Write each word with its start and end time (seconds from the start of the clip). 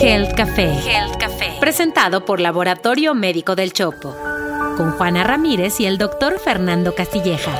Health 0.00 0.34
Café. 0.34 0.72
Health 0.72 1.16
Café. 1.18 1.52
Presentado 1.60 2.24
por 2.24 2.40
Laboratorio 2.40 3.14
Médico 3.14 3.54
del 3.54 3.72
Chopo. 3.72 4.16
Con 4.76 4.92
Juana 4.92 5.24
Ramírez 5.24 5.78
y 5.80 5.86
el 5.86 5.98
doctor 5.98 6.38
Fernando 6.38 6.94
Castilleja. 6.94 7.52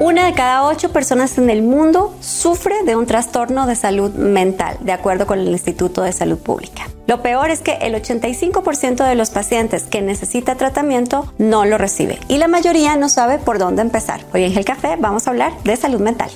Una 0.00 0.24
de 0.24 0.32
cada 0.32 0.64
ocho 0.64 0.90
personas 0.92 1.36
en 1.36 1.50
el 1.50 1.60
mundo 1.60 2.14
sufre 2.20 2.84
de 2.86 2.96
un 2.96 3.04
trastorno 3.04 3.66
de 3.66 3.76
salud 3.76 4.12
mental, 4.12 4.78
de 4.80 4.92
acuerdo 4.92 5.26
con 5.26 5.38
el 5.38 5.48
Instituto 5.48 6.00
de 6.00 6.12
Salud 6.12 6.38
Pública. 6.38 6.88
Lo 7.06 7.20
peor 7.20 7.50
es 7.50 7.60
que 7.60 7.72
el 7.82 7.94
85% 7.94 9.06
de 9.06 9.14
los 9.14 9.28
pacientes 9.28 9.82
que 9.82 10.00
necesita 10.00 10.54
tratamiento 10.54 11.30
no 11.36 11.66
lo 11.66 11.76
recibe 11.76 12.18
y 12.28 12.38
la 12.38 12.48
mayoría 12.48 12.96
no 12.96 13.10
sabe 13.10 13.38
por 13.38 13.58
dónde 13.58 13.82
empezar. 13.82 14.24
Hoy 14.32 14.44
en 14.44 14.56
el 14.56 14.64
café 14.64 14.96
vamos 14.98 15.26
a 15.26 15.30
hablar 15.30 15.52
de 15.64 15.76
salud 15.76 16.00
mental. 16.00 16.30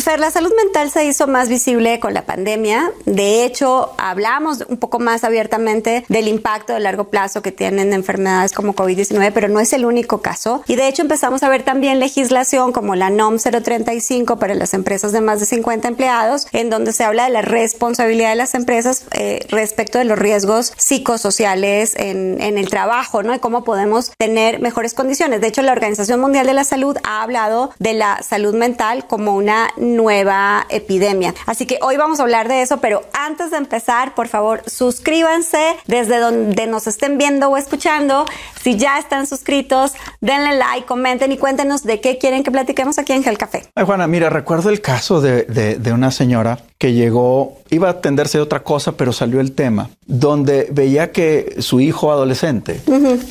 Fer, 0.00 0.20
la 0.20 0.30
salud 0.30 0.52
mental 0.56 0.90
se 0.90 1.04
hizo 1.04 1.26
más 1.26 1.48
visible 1.48 1.98
con 2.00 2.14
la 2.14 2.22
pandemia. 2.24 2.92
De 3.04 3.44
hecho, 3.44 3.92
hablamos 3.98 4.64
un 4.68 4.76
poco 4.76 4.98
más 4.98 5.24
abiertamente 5.24 6.04
del 6.08 6.28
impacto 6.28 6.72
de 6.72 6.80
largo 6.80 7.04
plazo 7.04 7.42
que 7.42 7.52
tienen 7.52 7.92
enfermedades 7.92 8.52
como 8.52 8.74
COVID-19, 8.74 9.32
pero 9.32 9.48
no 9.48 9.60
es 9.60 9.72
el 9.72 9.84
único 9.84 10.22
caso. 10.22 10.62
Y 10.66 10.76
de 10.76 10.88
hecho 10.88 11.02
empezamos 11.02 11.42
a 11.42 11.48
ver 11.48 11.62
también 11.62 11.98
legislación 11.98 12.72
como 12.72 12.94
la 12.94 13.10
NOM 13.10 13.38
035 13.38 14.38
para 14.38 14.54
las 14.54 14.74
empresas 14.74 15.12
de 15.12 15.20
más 15.20 15.40
de 15.40 15.46
50 15.46 15.88
empleados, 15.88 16.46
en 16.52 16.70
donde 16.70 16.92
se 16.92 17.04
habla 17.04 17.24
de 17.24 17.30
la 17.30 17.42
responsabilidad 17.42 18.30
de 18.30 18.36
las 18.36 18.54
empresas 18.54 19.04
eh, 19.12 19.40
respecto 19.48 19.98
de 19.98 20.04
los 20.04 20.18
riesgos 20.18 20.72
psicosociales 20.76 21.94
en, 21.96 22.40
en 22.40 22.58
el 22.58 22.68
trabajo, 22.68 23.22
¿no? 23.22 23.34
Y 23.34 23.38
cómo 23.38 23.64
podemos 23.64 24.12
tener 24.18 24.60
mejores 24.60 24.94
condiciones. 24.94 25.40
De 25.40 25.48
hecho, 25.48 25.62
la 25.62 25.72
Organización 25.72 26.20
Mundial 26.20 26.46
de 26.46 26.54
la 26.54 26.64
Salud 26.64 26.96
ha 27.04 27.22
hablado 27.22 27.70
de 27.78 27.94
la 27.94 28.22
salud 28.22 28.54
mental 28.54 29.06
como 29.06 29.34
una 29.34 29.70
nueva 29.96 30.66
epidemia. 30.70 31.34
Así 31.46 31.66
que 31.66 31.78
hoy 31.82 31.96
vamos 31.96 32.20
a 32.20 32.22
hablar 32.22 32.48
de 32.48 32.62
eso, 32.62 32.78
pero 32.78 33.02
antes 33.12 33.50
de 33.50 33.56
empezar, 33.56 34.14
por 34.14 34.28
favor, 34.28 34.62
suscríbanse 34.66 35.76
desde 35.86 36.18
donde 36.18 36.66
nos 36.66 36.86
estén 36.86 37.18
viendo 37.18 37.48
o 37.48 37.56
escuchando. 37.56 38.26
Si 38.62 38.76
ya 38.76 38.98
están 38.98 39.26
suscritos, 39.26 39.92
denle 40.20 40.56
like, 40.56 40.86
comenten 40.86 41.32
y 41.32 41.38
cuéntenos 41.38 41.82
de 41.84 42.00
qué 42.00 42.18
quieren 42.18 42.42
que 42.42 42.50
platiquemos 42.50 42.98
aquí 42.98 43.12
en 43.12 43.22
Gel 43.22 43.38
Café. 43.38 43.64
Ay, 43.74 43.84
Juana, 43.84 44.06
mira, 44.06 44.30
recuerdo 44.30 44.70
el 44.70 44.80
caso 44.80 45.20
de, 45.20 45.44
de, 45.44 45.92
una 45.92 46.10
señora 46.10 46.58
que 46.76 46.92
llegó, 46.92 47.58
iba 47.70 47.88
a 47.88 47.92
atenderse 47.92 48.38
de 48.38 48.42
otra 48.42 48.62
cosa, 48.62 48.92
pero 48.92 49.12
salió 49.12 49.40
el 49.40 49.52
tema, 49.52 49.90
donde 50.06 50.68
veía 50.70 51.12
que 51.12 51.56
su 51.58 51.80
hijo 51.80 52.12
adolescente 52.12 52.80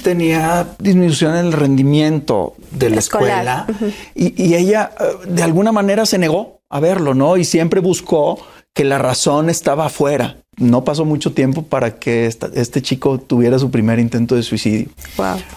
tenía 0.03 0.67
disminución 0.80 1.35
en 1.35 1.45
el 1.47 1.53
rendimiento 1.53 2.55
de 2.72 2.89
la 2.89 3.00
escuela 3.00 3.66
y, 4.16 4.41
y, 4.41 4.55
ella 4.55 4.91
eh, 5.00 5.28
de 5.28 5.44
alguna 5.44 5.72
manera 5.72 6.05
se 6.05 6.17
negó 6.17 6.47
a 6.70 6.80
verlo, 6.80 7.14
¿no? 7.14 7.38
Y 7.38 7.46
siempre 7.46 7.82
buscó 7.82 8.40
que 8.73 8.84
la 8.84 8.98
razón 8.98 9.50
estaba 9.50 9.88
afuera. 9.88 10.38
No 10.58 10.84
pasó 10.84 11.06
mucho 11.06 11.34
tiempo 11.34 11.64
para 11.64 12.00
que 12.00 12.26
este 12.26 12.82
chico 12.82 13.20
tuviera 13.20 13.59
su 13.59 13.70
primer 13.70 14.00
intento 14.00 14.36
de 14.36 14.44
suicidio. 14.44 14.88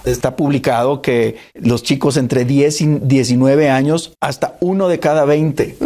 Está 0.04 0.36
publicado 0.36 1.00
que 1.00 1.36
los 1.54 1.82
chicos 1.82 2.18
entre 2.18 2.44
10 2.44 2.80
y 2.82 2.86
19 3.02 3.70
años, 3.70 4.12
hasta 4.20 4.56
uno 4.60 4.88
de 4.88 5.00
cada 5.00 5.24
20, 5.24 5.76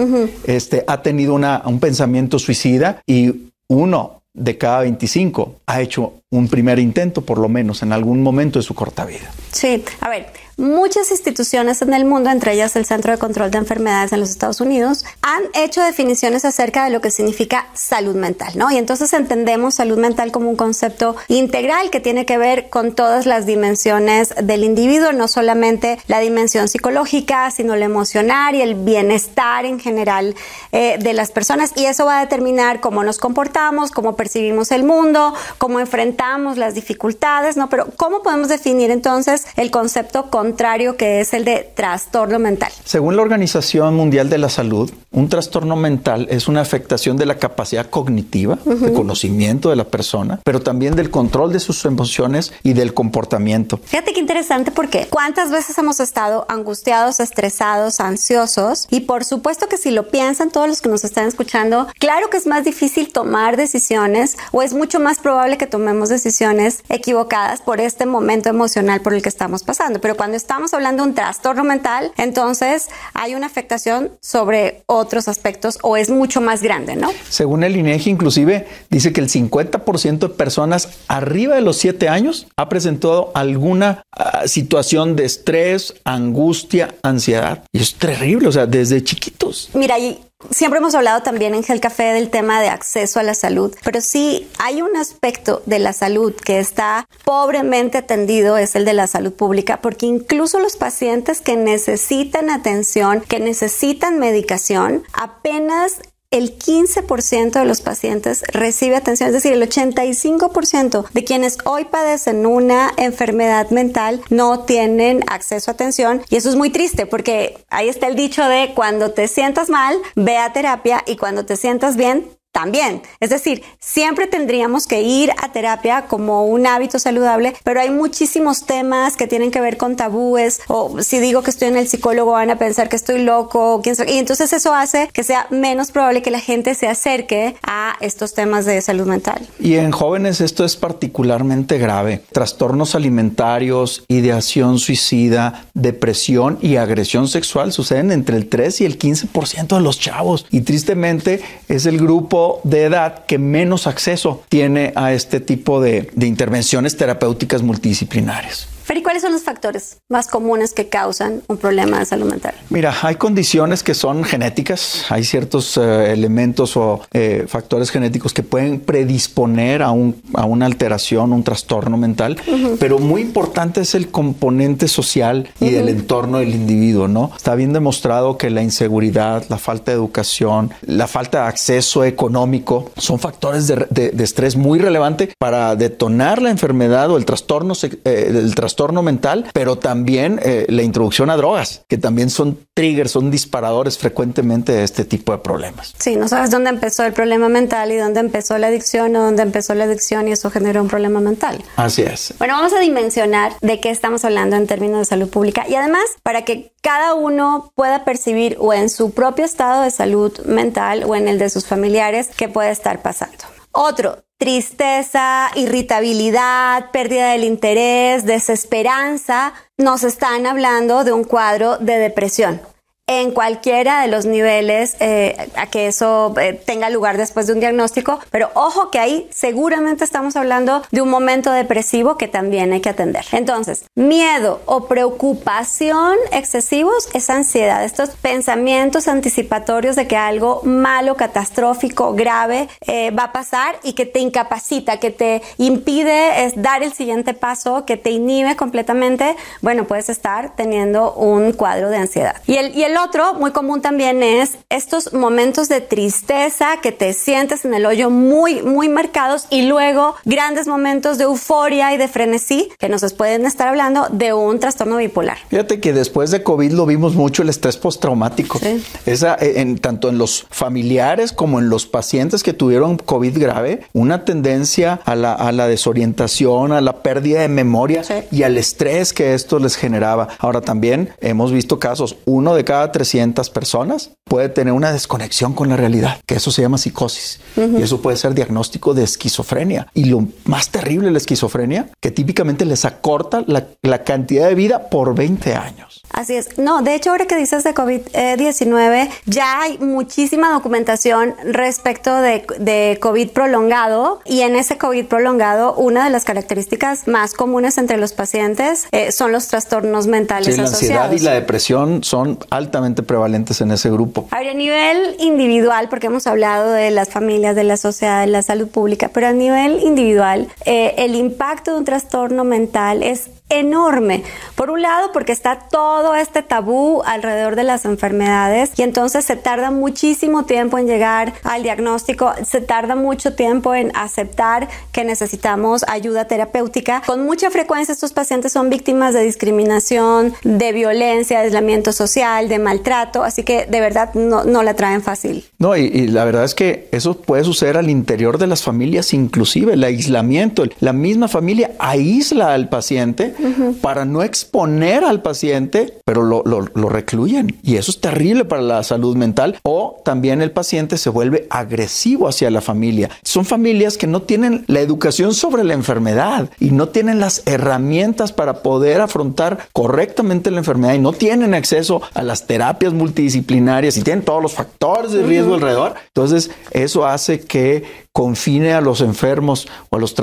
este, 0.45 0.85
ha 0.89 1.03
tenido 1.03 1.35
una, 1.35 1.63
un 1.65 1.79
pensamiento 1.79 2.39
suicida 2.41 3.03
y 3.07 3.51
uno 3.69 4.23
de 4.35 4.59
cada 4.59 4.81
25 4.81 5.61
ha 5.67 5.81
hecho 5.81 6.15
un 6.31 6.49
primer 6.49 6.81
intento, 6.81 7.23
por 7.23 7.39
lo 7.39 7.49
menos 7.49 7.83
en 7.83 7.93
algún 7.93 8.23
momento 8.23 8.59
de 8.59 8.65
su 8.65 8.75
corta 8.75 9.05
vida. 9.05 9.31
Sí, 9.53 9.83
a 10.01 10.09
ver, 10.09 10.27
Muchas 10.57 11.11
instituciones 11.11 11.83
en 11.83 11.93
el 11.95 12.05
mundo, 12.05 12.31
entre 12.31 12.53
ellas 12.53 12.77
el 12.77 12.87
Centro 12.87 13.11
de 13.11 13.19
Control 13.19 13.51
de 13.51 13.59
Enfermedades 13.59 14.13
en 14.13 14.21
los 14.21 14.31
Estados 14.31 14.61
Unidos, 14.61 15.05
han 15.21 15.43
hecho 15.53 15.83
definiciones 15.83 16.45
acerca 16.45 16.85
de 16.85 16.91
lo 16.91 17.01
que 17.01 17.11
significa 17.11 17.67
salud 17.75 18.15
mental, 18.15 18.53
¿no? 18.55 18.71
Y 18.71 18.77
entonces 18.77 19.13
entendemos 19.15 19.75
salud 19.75 19.99
mental 19.99 20.31
como 20.31 20.49
un 20.49 20.55
concepto 20.55 21.17
integral 21.27 21.91
que 21.91 21.99
tiene 21.99 22.25
que 22.25 22.39
ver 22.39 22.71
con 22.71 22.95
todas 22.95 23.27
las 23.27 23.47
dimensiones 23.47 24.33
del 24.41 24.63
individuo, 24.63 25.13
no 25.13 25.27
solamente 25.27 25.99
la 26.07 26.21
dimensión 26.21 26.69
psicológica, 26.69 27.51
sino 27.51 27.75
la 27.75 27.87
emocional 27.87 28.55
y 28.55 28.63
el 28.63 28.77
bienestar 28.77 29.65
en 29.65 29.81
general 29.81 30.37
eh, 30.71 30.99
de 31.01 31.15
las 31.15 31.33
personas. 31.33 31.73
Y 31.75 31.87
eso 31.87 32.07
va 32.07 32.19
a 32.19 32.21
determinar 32.21 32.81
cómo 32.81 33.03
nos 33.03 33.19
comportamos, 33.19 33.91
cómo 33.91 34.15
percibimos 34.15 34.71
el 34.71 34.85
mundo, 34.85 35.35
cómo 35.59 35.81
enfrentamos 35.81 36.59
las 36.59 36.75
dificultades, 36.75 37.57
¿no? 37.57 37.69
Pero 37.69 37.89
¿cómo 37.97 38.23
podemos 38.23 38.47
definir 38.47 38.93
entonces 38.93 39.47
el 39.57 39.73
concepto 39.73 40.31
contrario 40.45 40.99
que 40.99 41.21
es 41.21 41.33
el 41.33 41.47
de 41.47 41.73
trastorno 41.75 42.39
mental. 42.39 42.71
Según 42.85 43.17
la 43.17 43.23
Organización 43.23 43.95
Mundial 43.95 44.29
de 44.29 44.37
la 44.37 44.51
Salud, 44.51 44.93
un 45.11 45.31
trastorno 45.31 45.75
mental 45.75 46.27
es 46.29 46.49
una 46.49 46.61
afectación 46.61 47.17
de 47.17 47.25
la 47.25 47.37
capacidad 47.37 47.89
cognitiva, 47.89 48.59
de 48.67 48.93
conocimiento 48.93 49.71
de 49.71 49.77
la 49.77 49.85
persona, 49.85 50.41
pero 50.45 50.61
también 50.61 50.97
del 50.97 51.11
control 51.11 51.51
de 51.51 51.61
sus 51.61 51.87
emociones 51.87 52.53
y 52.63 52.75
del 52.75 52.93
comportamiento. 52.93 53.81
Fíjate 53.85 54.13
qué 54.13 54.21
interesante 54.21 54.71
porque 54.71 55.07
cuántas 55.09 55.51
veces 55.51 55.79
hemos 55.79 55.99
estado 55.99 56.45
angustiados, 56.51 57.21
estresados, 57.21 58.01
ansiosos 58.01 58.87
y 58.91 59.01
por 59.01 59.25
supuesto 59.25 59.67
que 59.69 59.79
si 59.79 59.93
lo 59.93 60.09
piensan 60.09 60.51
todos 60.51 60.69
los 60.69 60.83
que 60.83 60.91
nos 60.91 61.05
están 61.05 61.27
escuchando, 61.27 61.87
claro 61.99 62.29
que 62.29 62.37
es 62.37 62.47
más 62.47 62.65
difícil 62.65 63.13
tomar 63.13 63.57
decisiones 63.57 64.37
o 64.53 64.61
es 64.61 64.75
mucho 64.75 65.01
más 65.01 65.21
probable 65.21 65.57
que 65.57 65.67
tomemos 65.67 66.11
decisiones 66.11 66.83
equivocadas 66.91 67.63
por 67.63 67.81
este 67.81 68.05
momento 68.05 68.51
emocional 68.51 69.01
por 69.01 69.15
el 69.15 69.23
que 69.23 69.31
estamos 69.31 69.63
pasando, 69.63 70.03
pero 70.03 70.17
cuando 70.17 70.34
estamos 70.37 70.75
hablando 70.75 71.03
de 71.03 71.11
un 71.11 71.15
trastorno 71.15 71.65
mental, 71.65 72.13
entonces 72.17 72.89
hay 73.15 73.35
una 73.35 73.47
afectación 73.47 74.11
sobre 74.21 74.83
otros 74.87 75.29
aspectos 75.29 75.79
o 75.83 75.97
es 75.97 76.11
mucho 76.11 76.41
más 76.41 76.63
grande, 76.63 76.97
¿no? 76.97 77.11
Según 77.29 77.65
el 77.65 77.77
INEGI, 77.77 78.11
inclusive 78.11 78.67
dice 78.91 79.13
que 79.13 79.21
el 79.21 79.29
50% 79.29 80.19
de 80.19 80.29
personas 80.29 80.89
arriba 81.09 81.55
de 81.55 81.61
los 81.61 81.77
7 81.79 82.09
años 82.09 82.47
ha 82.57 82.69
presentado 82.69 83.31
alguna 83.35 84.03
ah, 84.13 84.47
situación 84.47 85.17
de 85.17 85.25
estrés, 85.25 85.95
angustia, 86.05 86.95
ansiedad. 87.03 87.65
Y 87.73 87.81
es 87.81 87.95
terrible, 87.95 88.49
o 88.49 88.53
sea, 88.53 88.67
desde 88.67 89.03
chiquitos. 89.03 89.71
Mira, 89.75 89.99
y 89.99 90.21
Siempre 90.51 90.79
hemos 90.79 90.95
hablado 90.95 91.23
también 91.23 91.55
en 91.55 91.63
Gel 91.63 91.81
Café 91.81 92.13
del 92.13 92.31
tema 92.31 92.61
de 92.61 92.69
acceso 92.69 93.19
a 93.19 93.23
la 93.23 93.35
salud, 93.35 93.75
pero 93.83 94.01
sí 94.01 94.49
hay 94.59 94.83
un 94.83 94.97
aspecto 94.97 95.63
de 95.67 95.79
la 95.79 95.93
salud 95.93 96.35
que 96.35 96.59
está 96.59 97.07
pobremente 97.25 97.99
atendido, 97.99 98.57
es 98.57 98.77
el 98.77 98.85
de 98.85 98.93
la 98.93 99.07
salud 99.07 99.33
pública, 99.33 99.81
porque 99.81 100.07
incluso 100.07 100.61
los 100.61 100.77
pacientes 100.77 101.41
que 101.41 101.57
necesitan 101.57 102.51
atención, 102.51 103.21
que 103.21 103.41
necesitan 103.41 104.19
medicación, 104.19 105.03
apenas 105.13 106.01
el 106.35 106.59
15% 106.59 107.53
de 107.53 107.65
los 107.65 107.81
pacientes 107.81 108.43
recibe 108.53 108.97
atención, 108.97 109.29
es 109.29 109.35
decir, 109.35 109.53
el 109.53 109.63
85% 109.63 111.09
de 111.13 111.25
quienes 111.25 111.59
hoy 111.65 111.85
padecen 111.85 112.45
una 112.45 112.93
enfermedad 112.97 113.71
mental 113.71 114.21
no 114.31 114.65
tienen 114.65 115.23
acceso 115.29 115.71
a 115.71 115.75
atención. 115.75 116.23
Y 116.31 116.37
eso 116.37 116.49
es 116.49 116.57
muy 116.57 116.71
triste 116.71 117.07
porque 117.07 117.65
ahí 117.71 117.89
está 117.89 118.09
el 118.09 118.17
dicho 118.17 118.45
de 118.49 118.73
cuando 118.75 119.13
te 119.13 119.29
sientas 119.29 119.71
mal, 119.71 119.97
ve 120.17 120.37
a 120.37 120.53
terapia 120.53 121.05
y 121.07 121.17
cuando 121.17 121.47
te 121.47 121.57
sientas 121.57 121.97
bien, 121.97 122.29
también. 122.55 123.03
Es 123.19 123.31
decir, 123.31 123.65
siempre 123.81 124.29
tendríamos 124.29 124.87
que 124.87 125.03
ir 125.03 125.33
a 125.43 125.51
terapia 125.51 126.03
como 126.03 126.47
un 126.47 126.69
hábito 126.69 127.01
saludable, 127.01 127.53
pero 127.65 127.81
hay 127.81 127.91
muchísimos 127.91 128.65
temas 128.65 129.17
que 129.17 129.27
tienen 129.27 129.51
que 129.51 129.61
ver 129.61 129.77
con 129.77 129.97
tabúes 129.97 130.61
o 130.69 131.03
si 131.03 131.19
digo 131.19 131.43
que 131.43 131.51
estoy 131.51 131.69
en 131.69 131.77
el 131.77 131.89
psicólogo 131.89 132.31
van 132.31 132.51
a 132.51 132.57
pensar 132.57 132.89
que 132.89 132.95
estoy 132.95 133.23
loco 133.23 133.83
y 133.85 134.19
entonces 134.19 134.53
eso 134.53 134.73
hace 134.73 135.09
que 135.13 135.25
sea 135.25 135.49
menos 135.51 135.91
probable 135.91 136.23
que 136.23 136.31
la 136.31 136.39
gente 136.39 136.77
se 136.77 136.87
acerque 136.87 137.57
a 137.65 137.97
estos 138.01 138.35
temas 138.35 138.67
de 138.67 138.81
salud 138.81 139.07
mental. 139.07 139.49
Y 139.59 139.75
en 139.75 139.91
jóvenes 139.91 140.41
esto 140.41 140.65
es 140.65 140.77
particularmente 140.77 141.79
grave. 141.79 142.23
Trastornos 142.31 142.95
alimentarios, 142.95 144.05
ideación 144.07 144.79
suicida, 144.79 145.67
depresión 145.75 146.59
y 146.63 146.77
agresión 146.77 147.27
sexual 147.27 147.73
suceden 147.73 148.13
entre 148.13 148.37
el 148.37 148.49
3 148.49 148.83
y 148.83 148.85
el 148.85 148.97
15% 148.97 149.75
de 149.75 149.81
los 149.81 149.99
chavos 149.99 150.47
y 150.51 150.61
tristemente 150.61 151.43
es 151.69 151.87
el 151.87 151.99
grupo 151.99 152.44
de 152.65 152.85
edad 152.85 153.25
que 153.27 153.39
menos 153.39 153.87
acceso 153.87 154.43
tiene 154.49 154.93
a 154.97 155.13
este 155.13 155.41
tipo 155.41 155.81
de, 155.81 156.11
de 156.15 156.27
intervenciones 156.27 156.97
terapéuticas 156.97 157.63
multidisciplinarias. 157.63 158.74
Fer, 158.85 159.03
cuáles 159.03 159.23
son 159.23 159.33
los 159.33 159.43
factores 159.43 159.97
más 160.11 160.27
comunes 160.27 160.75
que 160.75 160.91
causan 160.91 161.41
un 161.49 161.57
problema 161.57 162.01
de 162.01 162.05
salud 162.05 162.29
mental? 162.29 162.53
Mira, 162.69 162.95
hay 163.01 163.15
condiciones 163.15 163.83
que 163.83 163.95
son 163.95 164.25
genéticas, 164.25 165.07
hay 165.09 165.25
ciertos 165.25 165.79
eh, 165.79 166.13
elementos 166.13 166.77
o 166.77 167.01
eh, 167.15 167.47
factores 167.49 167.91
genéticos 167.91 168.35
que 168.35 168.43
pueden 168.43 168.81
predisponer 168.81 169.83
a, 169.83 169.91
un, 169.91 170.21
a 170.35 170.45
una 170.45 170.67
alteración, 170.67 171.33
un 171.33 171.43
trastorno 171.43 171.97
mental, 171.97 172.37
pero 172.79 172.99
muy 172.99 173.23
importante 173.23 173.81
es 173.81 173.95
el 173.95 174.09
componente 174.11 174.87
social 174.87 175.49
y 175.61 175.71
del 175.71 175.89
entorno 175.89 176.39
del 176.39 176.55
individuo, 176.55 177.09
¿no? 177.09 177.33
Está 177.35 177.55
bien 177.55 177.73
demostrado 177.73 178.37
que 178.37 178.51
la 178.51 178.63
inseguridad, 178.63 179.45
la 179.49 179.57
falta 179.57 179.93
de 179.93 179.97
educación, 179.97 180.75
la 180.83 181.07
falta 181.07 181.43
de 181.43 181.49
acceso 181.49 182.05
económico 182.05 182.91
son 182.99 183.19
factores 183.19 183.67
de, 183.67 183.87
de, 183.89 184.25
estrés 184.25 184.57
muy 184.57 184.79
relevante 184.79 185.33
para 185.39 185.75
detonar 185.75 186.43
la 186.43 186.51
enfermedad 186.51 187.11
o 187.11 187.17
el 187.17 187.25
trastorno, 187.25 187.73
eh, 187.83 188.27
el 188.29 188.55
trastorno 188.55 188.74
trastorno 188.75 189.03
mental, 189.03 189.47
pero 189.53 189.79
también 189.79 190.41
eh, 190.43 190.67
la 190.69 190.83
introducción 190.83 191.31
a 191.31 191.37
drogas, 191.37 191.85
que 191.89 191.97
también 191.97 192.29
son 192.29 192.59
triggers, 192.75 193.13
son 193.13 193.31
disparadores 193.31 193.99
frecuentemente 193.99 194.73
de 194.73 194.83
este 194.83 195.05
tipo 195.05 195.31
de 195.31 195.39
problemas. 195.39 195.95
Sí, 195.97 196.17
no 196.17 196.27
sabes 196.27 196.51
dónde 196.51 196.71
empezó 196.71 197.05
el 197.05 197.13
problema 197.13 197.49
mental 197.49 197.93
y 197.93 197.97
dónde 197.97 198.19
empezó 198.19 198.59
la 198.59 198.67
adicción 198.67 199.15
o 199.15 199.23
dónde 199.23 199.43
empezó 199.43 199.77
la 199.77 199.85
adicción 199.85 200.27
y 200.27 200.33
eso 200.33 200.51
generó 200.51 200.83
un 200.83 200.89
problema 200.89 201.21
mental. 201.21 201.63
Así 201.77 202.03
es. 202.03 202.35
Bueno, 202.39 202.55
vamos 202.55 202.73
a 202.73 202.81
dimensionar 202.81 203.53
de 203.61 203.79
qué 203.79 203.91
estamos 203.91 204.25
hablando 204.25 204.57
en 204.57 204.67
términos 204.67 204.99
de 204.99 205.05
salud 205.05 205.29
pública 205.29 205.65
y 205.69 205.77
además 205.77 206.05
para 206.25 206.43
que 206.43 206.73
cada 206.83 207.15
uno 207.15 207.71
pueda 207.77 208.05
percibir 208.05 208.57
o 208.59 208.73
en 208.73 208.91
su 208.91 209.13
propio 209.13 209.45
estado 209.45 209.83
de 209.83 209.93
salud 209.93 210.37
mental 210.47 211.05
o 211.07 211.15
en 211.15 211.29
el 211.29 211.39
de 211.39 211.49
sus 211.49 211.65
familiares 211.67 212.29
qué 212.37 212.49
puede 212.49 212.71
estar 212.73 213.03
pasando. 213.03 213.54
Otro, 213.77 214.23
tristeza, 214.39 215.51
irritabilidad, 215.57 216.93
pérdida 216.93 217.33
del 217.33 217.43
interés, 217.43 218.25
desesperanza, 218.25 219.53
nos 219.77 220.05
están 220.05 220.47
hablando 220.47 221.03
de 221.03 221.11
un 221.13 221.25
cuadro 221.25 221.79
de 221.79 221.99
depresión 221.99 222.61
en 223.07 223.33
cualquiera 223.33 224.01
de 224.01 224.09
los 224.09 224.25
niveles 224.25 224.97
eh, 224.99 225.51
a 225.57 225.67
que 225.67 225.89
eso 225.89 226.35
eh, 226.41 226.55
tenga 226.55 226.89
lugar 226.89 227.19
después 227.19 227.47
de 227.47 227.53
un 227.53 227.61
diagnóstico, 227.61 228.19
pero 228.31 228.51
ojo 228.55 228.91
que 228.91 228.99
ahí 228.99 229.29
seguramente 229.31 230.05
estamos 230.05 230.37
hablando 230.37 230.83
de 230.91 231.03
un 231.03 231.11
momento 231.11 231.53
depresivo 231.53 232.17
que 232.17 232.29
también 232.29 232.73
hay 232.73 232.81
que 232.81 232.89
atender. 232.89 233.27
Entonces, 233.33 233.85
miedo 233.95 234.63
o 234.65 234.87
preocupación 234.87 236.17
excesivos 236.33 237.09
es 237.13 237.29
ansiedad, 237.29 237.85
estos 237.85 238.11
pensamientos 238.11 239.07
anticipatorios 239.07 239.97
de 239.97 240.07
que 240.07 240.17
algo 240.17 240.63
malo, 240.65 241.15
catastrófico, 241.15 242.15
grave 242.15 242.69
eh, 242.87 243.11
va 243.11 243.25
a 243.25 243.33
pasar 243.33 243.77
y 243.83 243.93
que 243.93 244.07
te 244.07 244.21
incapacita, 244.21 244.99
que 244.99 245.11
te 245.11 245.43
impide 245.59 246.53
dar 246.57 246.83
el 246.83 246.95
siguiente 246.95 247.35
paso, 247.35 247.85
que 247.85 247.99
te 247.99 248.11
inhibe 248.11 248.57
completamente, 248.57 249.37
bueno, 249.61 249.85
puedes 249.85 250.09
estar 250.09 250.57
teniendo 250.57 251.13
un 251.13 251.53
cuadro 251.53 251.91
de 251.91 251.99
ansiedad. 251.99 252.37
Y 252.47 252.57
el 252.57 252.94
el 252.95 253.01
otro, 253.01 253.35
muy 253.35 253.51
común 253.51 253.81
también, 253.81 254.23
es 254.23 254.57
estos 254.71 255.13
momentos 255.13 255.69
de 255.69 255.81
tristeza 255.81 256.77
que 256.81 256.93
te 256.93 257.13
sientes 257.13 257.65
en 257.65 257.75
el 257.75 257.87
hoyo 257.87 258.09
muy, 258.09 258.63
muy 258.63 258.89
marcados 258.89 259.47
y 259.51 259.63
luego 259.63 260.15
grandes 260.25 260.69
momentos 260.69 261.19
de 261.19 261.25
euforia 261.25 261.93
y 261.93 261.97
de 261.97 262.07
frenesí 262.07 262.71
que 262.79 262.89
nos 262.89 263.13
pueden 263.15 263.47
estar 263.47 263.67
hablando 263.67 264.07
de 264.13 264.33
un 264.33 264.61
trastorno 264.61 264.99
bipolar. 264.99 265.39
Fíjate 265.49 265.81
que 265.81 265.93
después 265.93 266.31
de 266.31 266.45
COVID 266.45 266.71
lo 266.71 266.87
vimos 266.87 267.17
mucho 267.17 267.43
el 267.43 267.49
estrés 267.49 267.77
postraumático. 267.77 268.61
Esa, 269.07 269.35
eh, 269.41 269.55
en, 269.57 269.79
tanto 269.79 270.09
en 270.09 270.17
los 270.17 270.47
familiares 270.51 271.33
como 271.33 271.59
en 271.59 271.71
los 271.71 271.87
pacientes 271.87 272.45
que 272.45 272.53
tuvieron 272.53 272.97
COVID 272.97 273.37
grave, 273.37 273.81
una 273.93 274.25
tendencia 274.25 275.01
a 275.05 275.17
la, 275.17 275.33
a 275.33 275.51
la 275.51 275.67
desorientación, 275.67 276.71
a 276.71 276.81
la 276.81 277.03
pérdida 277.03 277.41
de 277.41 277.49
memoria 277.49 278.03
y 278.31 278.45
al 278.45 278.57
estrés 278.57 279.13
que 279.13 279.35
esto 279.35 279.59
les 279.59 279.75
generaba. 279.75 280.29
Ahora 280.39 280.61
también 280.61 281.11
hemos 281.21 281.51
visto 281.51 281.81
casos, 281.81 282.17
uno 282.25 282.55
de 282.55 282.63
cada 282.63 282.84
300 282.93 283.51
personas 283.51 284.11
puede 284.25 284.49
tener 284.49 284.73
una 284.73 284.93
desconexión 284.93 285.53
con 285.53 285.69
la 285.69 285.77
realidad, 285.77 286.19
que 286.27 286.37
eso 286.37 286.51
se 286.51 286.63
llama 286.63 286.79
psicosis. 286.79 287.41
Y 287.57 287.83
eso 287.83 288.01
puede 288.01 288.17
ser 288.17 288.35
diagnóstico 288.35 288.95
de 288.95 289.05
esquizofrenia. 289.05 289.87
Y 289.95 290.07
lo 290.07 290.27
más 290.45 290.71
terrible 290.71 291.07
de 291.07 291.13
la 291.13 291.19
esquizofrenia, 291.19 291.91
que 292.01 292.11
típicamente 292.11 292.65
les 292.65 292.85
acorta 292.85 293.45
la, 293.47 293.67
la 293.83 294.03
cantidad 294.03 294.49
de 294.49 294.55
vida 294.55 294.91
por 294.91 295.15
20 295.15 295.55
años. 295.55 296.03
Así 296.11 296.35
es. 296.35 296.59
No, 296.59 296.83
de 296.83 296.95
hecho, 296.95 297.11
ahora 297.11 297.27
que 297.27 297.37
dices 297.37 297.65
de 297.65 297.75
COVID-19, 297.75 299.11
ya 299.27 299.61
hay 299.63 299.79
muchísima 299.79 300.53
documentación 300.53 301.35
respecto 301.45 302.17
de, 302.21 302.47
de, 302.59 302.99
COVID 303.01 303.31
prolongado. 303.31 304.21
Y 304.25 304.41
en 304.43 304.57
ese 304.57 304.79
COVID 304.79 305.07
prolongado, 305.07 305.75
una 305.75 306.05
de 306.05 306.11
las 306.11 306.25
características 306.25 307.09
más 307.09 307.35
comunes 307.35 307.79
entre 307.79 307.97
los 307.97 308.13
pacientes 308.13 308.87
eh, 308.93 309.13
son 309.13 309.33
los 309.33 309.49
trastornos 309.49 310.07
mentales 310.07 310.55
sí, 310.55 310.61
la 310.61 310.69
ansiedad 310.69 311.13
y 311.13 311.19
la 311.19 311.33
depresión 311.33 312.05
son 312.05 312.39
altamente 312.51 312.74
prevalentes 313.03 313.61
en 313.61 313.71
ese 313.71 313.91
grupo. 313.91 314.29
Ahora, 314.31 314.51
a 314.51 314.55
nivel 314.55 315.17
individual, 315.21 315.89
porque 315.89 316.07
hemos 316.09 316.27
hablado 316.27 316.73
de 316.73 316.91
las 316.91 317.09
familias, 317.09 317.55
de 317.57 317.65
la 317.65 317.77
sociedad, 317.77 318.21
de 318.21 318.27
la 318.27 318.43
salud 318.43 318.69
pública, 318.69 319.11
pero 319.13 319.29
a 319.29 319.33
nivel 319.33 319.83
individual, 319.83 320.49
eh, 320.65 320.95
el 320.99 321.15
impacto 321.15 321.73
de 321.73 321.79
un 321.79 321.85
trastorno 321.85 322.45
mental 322.45 323.03
es 323.03 323.31
enorme. 323.59 324.23
Por 324.55 324.71
un 324.71 324.83
lado, 324.83 325.11
porque 325.13 325.33
está 325.33 325.59
todo 325.59 326.15
este 326.15 326.43
tabú 326.43 327.03
alrededor 327.05 327.57
de 327.57 327.65
las 327.65 327.85
enfermedades 327.85 328.71
y 328.77 328.83
entonces 328.83 329.25
se 329.25 329.37
tarda 329.37 329.71
muchísimo 329.71 330.45
tiempo 330.45 330.79
en 330.79 330.87
llegar 330.87 331.35
al 331.43 331.63
diagnóstico, 331.63 332.33
se 332.45 332.61
tarda 332.61 332.95
mucho 332.95 333.35
tiempo 333.35 333.75
en 333.75 333.91
aceptar 333.95 334.69
que 334.93 335.05
necesitamos 335.05 335.85
ayuda 335.89 336.27
terapéutica. 336.27 337.03
Con 337.07 337.25
mucha 337.25 337.51
frecuencia 337.51 337.93
estos 337.93 338.13
pacientes 338.13 338.53
son 338.53 338.71
víctimas 338.71 339.15
de 339.15 339.23
discriminación, 339.23 340.35
de 340.43 340.73
violencia, 340.73 341.39
de 341.39 341.47
aislamiento 341.47 341.93
social, 341.93 342.49
de 342.49 342.59
maltrato, 342.59 343.23
así 343.23 343.43
que 343.43 343.67
de 343.67 343.81
verdad 343.81 344.15
no, 344.15 344.45
la 344.63 344.75
traen 344.75 345.03
fácil. 345.03 345.45
No, 345.59 345.77
y, 345.77 346.09
la 346.09 346.25
verdad 346.25 346.45
es 346.45 346.55
que 346.55 346.89
eso 346.93 347.21
puede 347.21 347.45
suceder 347.45 347.77
al 347.77 347.91
interior 347.91 348.39
de 348.39 348.47
las 348.47 348.63
familias, 348.63 349.13
inclusive 349.13 349.75
el 349.75 349.85
aislamiento. 349.85 350.65
La 350.81 350.93
misma 350.93 351.29
familia 351.29 351.73
aísla 351.79 352.55
al 352.55 352.69
paciente 352.69 353.35
para 353.81 354.05
no 354.05 354.23
exponer 354.23 355.05
al 355.05 355.23
paciente, 355.23 355.99
pero 356.05 356.23
lo, 356.23 356.43
lo, 356.45 356.89
recluyen. 356.89 357.59
Y 357.63 357.77
eso 357.77 357.91
es 357.91 358.01
terrible 358.01 358.45
para 358.45 358.63
la 358.63 358.83
salud 358.83 359.17
mental. 359.17 359.59
O 359.63 360.01
también 360.05 360.43
el 360.43 360.51
paciente 360.51 360.99
se 360.99 361.11
vuelve 361.11 361.47
agresivo 361.51 362.29
hacia 362.29 362.51
la 362.51 362.61
familia. 362.61 363.11
Son 363.23 363.45
familias 363.45 363.97
que 363.97 364.07
no 364.07 364.23
tienen 364.23 364.65
la 364.69 364.81
educación 364.81 365.35
sobre 365.35 365.65
la 365.65 365.75
enfermedad 365.75 366.51
y 366.61 366.71
no 366.71 366.89
tienen 366.89 367.21
las 367.21 367.43
herramientas 367.47 368.33
para 368.33 368.63
poder 368.63 369.01
afrontar 369.01 369.69
correctamente 369.73 370.51
la 370.51 370.59
enfermedad 370.59 370.95
y 370.95 370.99
no 370.99 371.13
tienen 371.13 371.55
acceso 371.55 372.03
a 372.15 372.23
las 372.23 372.47
terapias 372.47 372.93
multidisciplinarias 372.93 373.97
y 373.97 374.03
tienen 374.03 374.25
todos 374.25 374.43
los 374.43 374.53
factores 374.53 375.13
de 375.13 375.25
riesgo 375.25 375.55
alrededor. 375.55 375.95
Entonces, 376.09 376.51
eso 376.71 377.07
hace 377.07 377.41
que 377.41 378.04
confine 378.15 378.75
a 378.75 378.81
los 378.81 379.01
enfermos 379.01 379.67
o 379.91 379.97
a, 379.97 379.99
los 379.99 380.15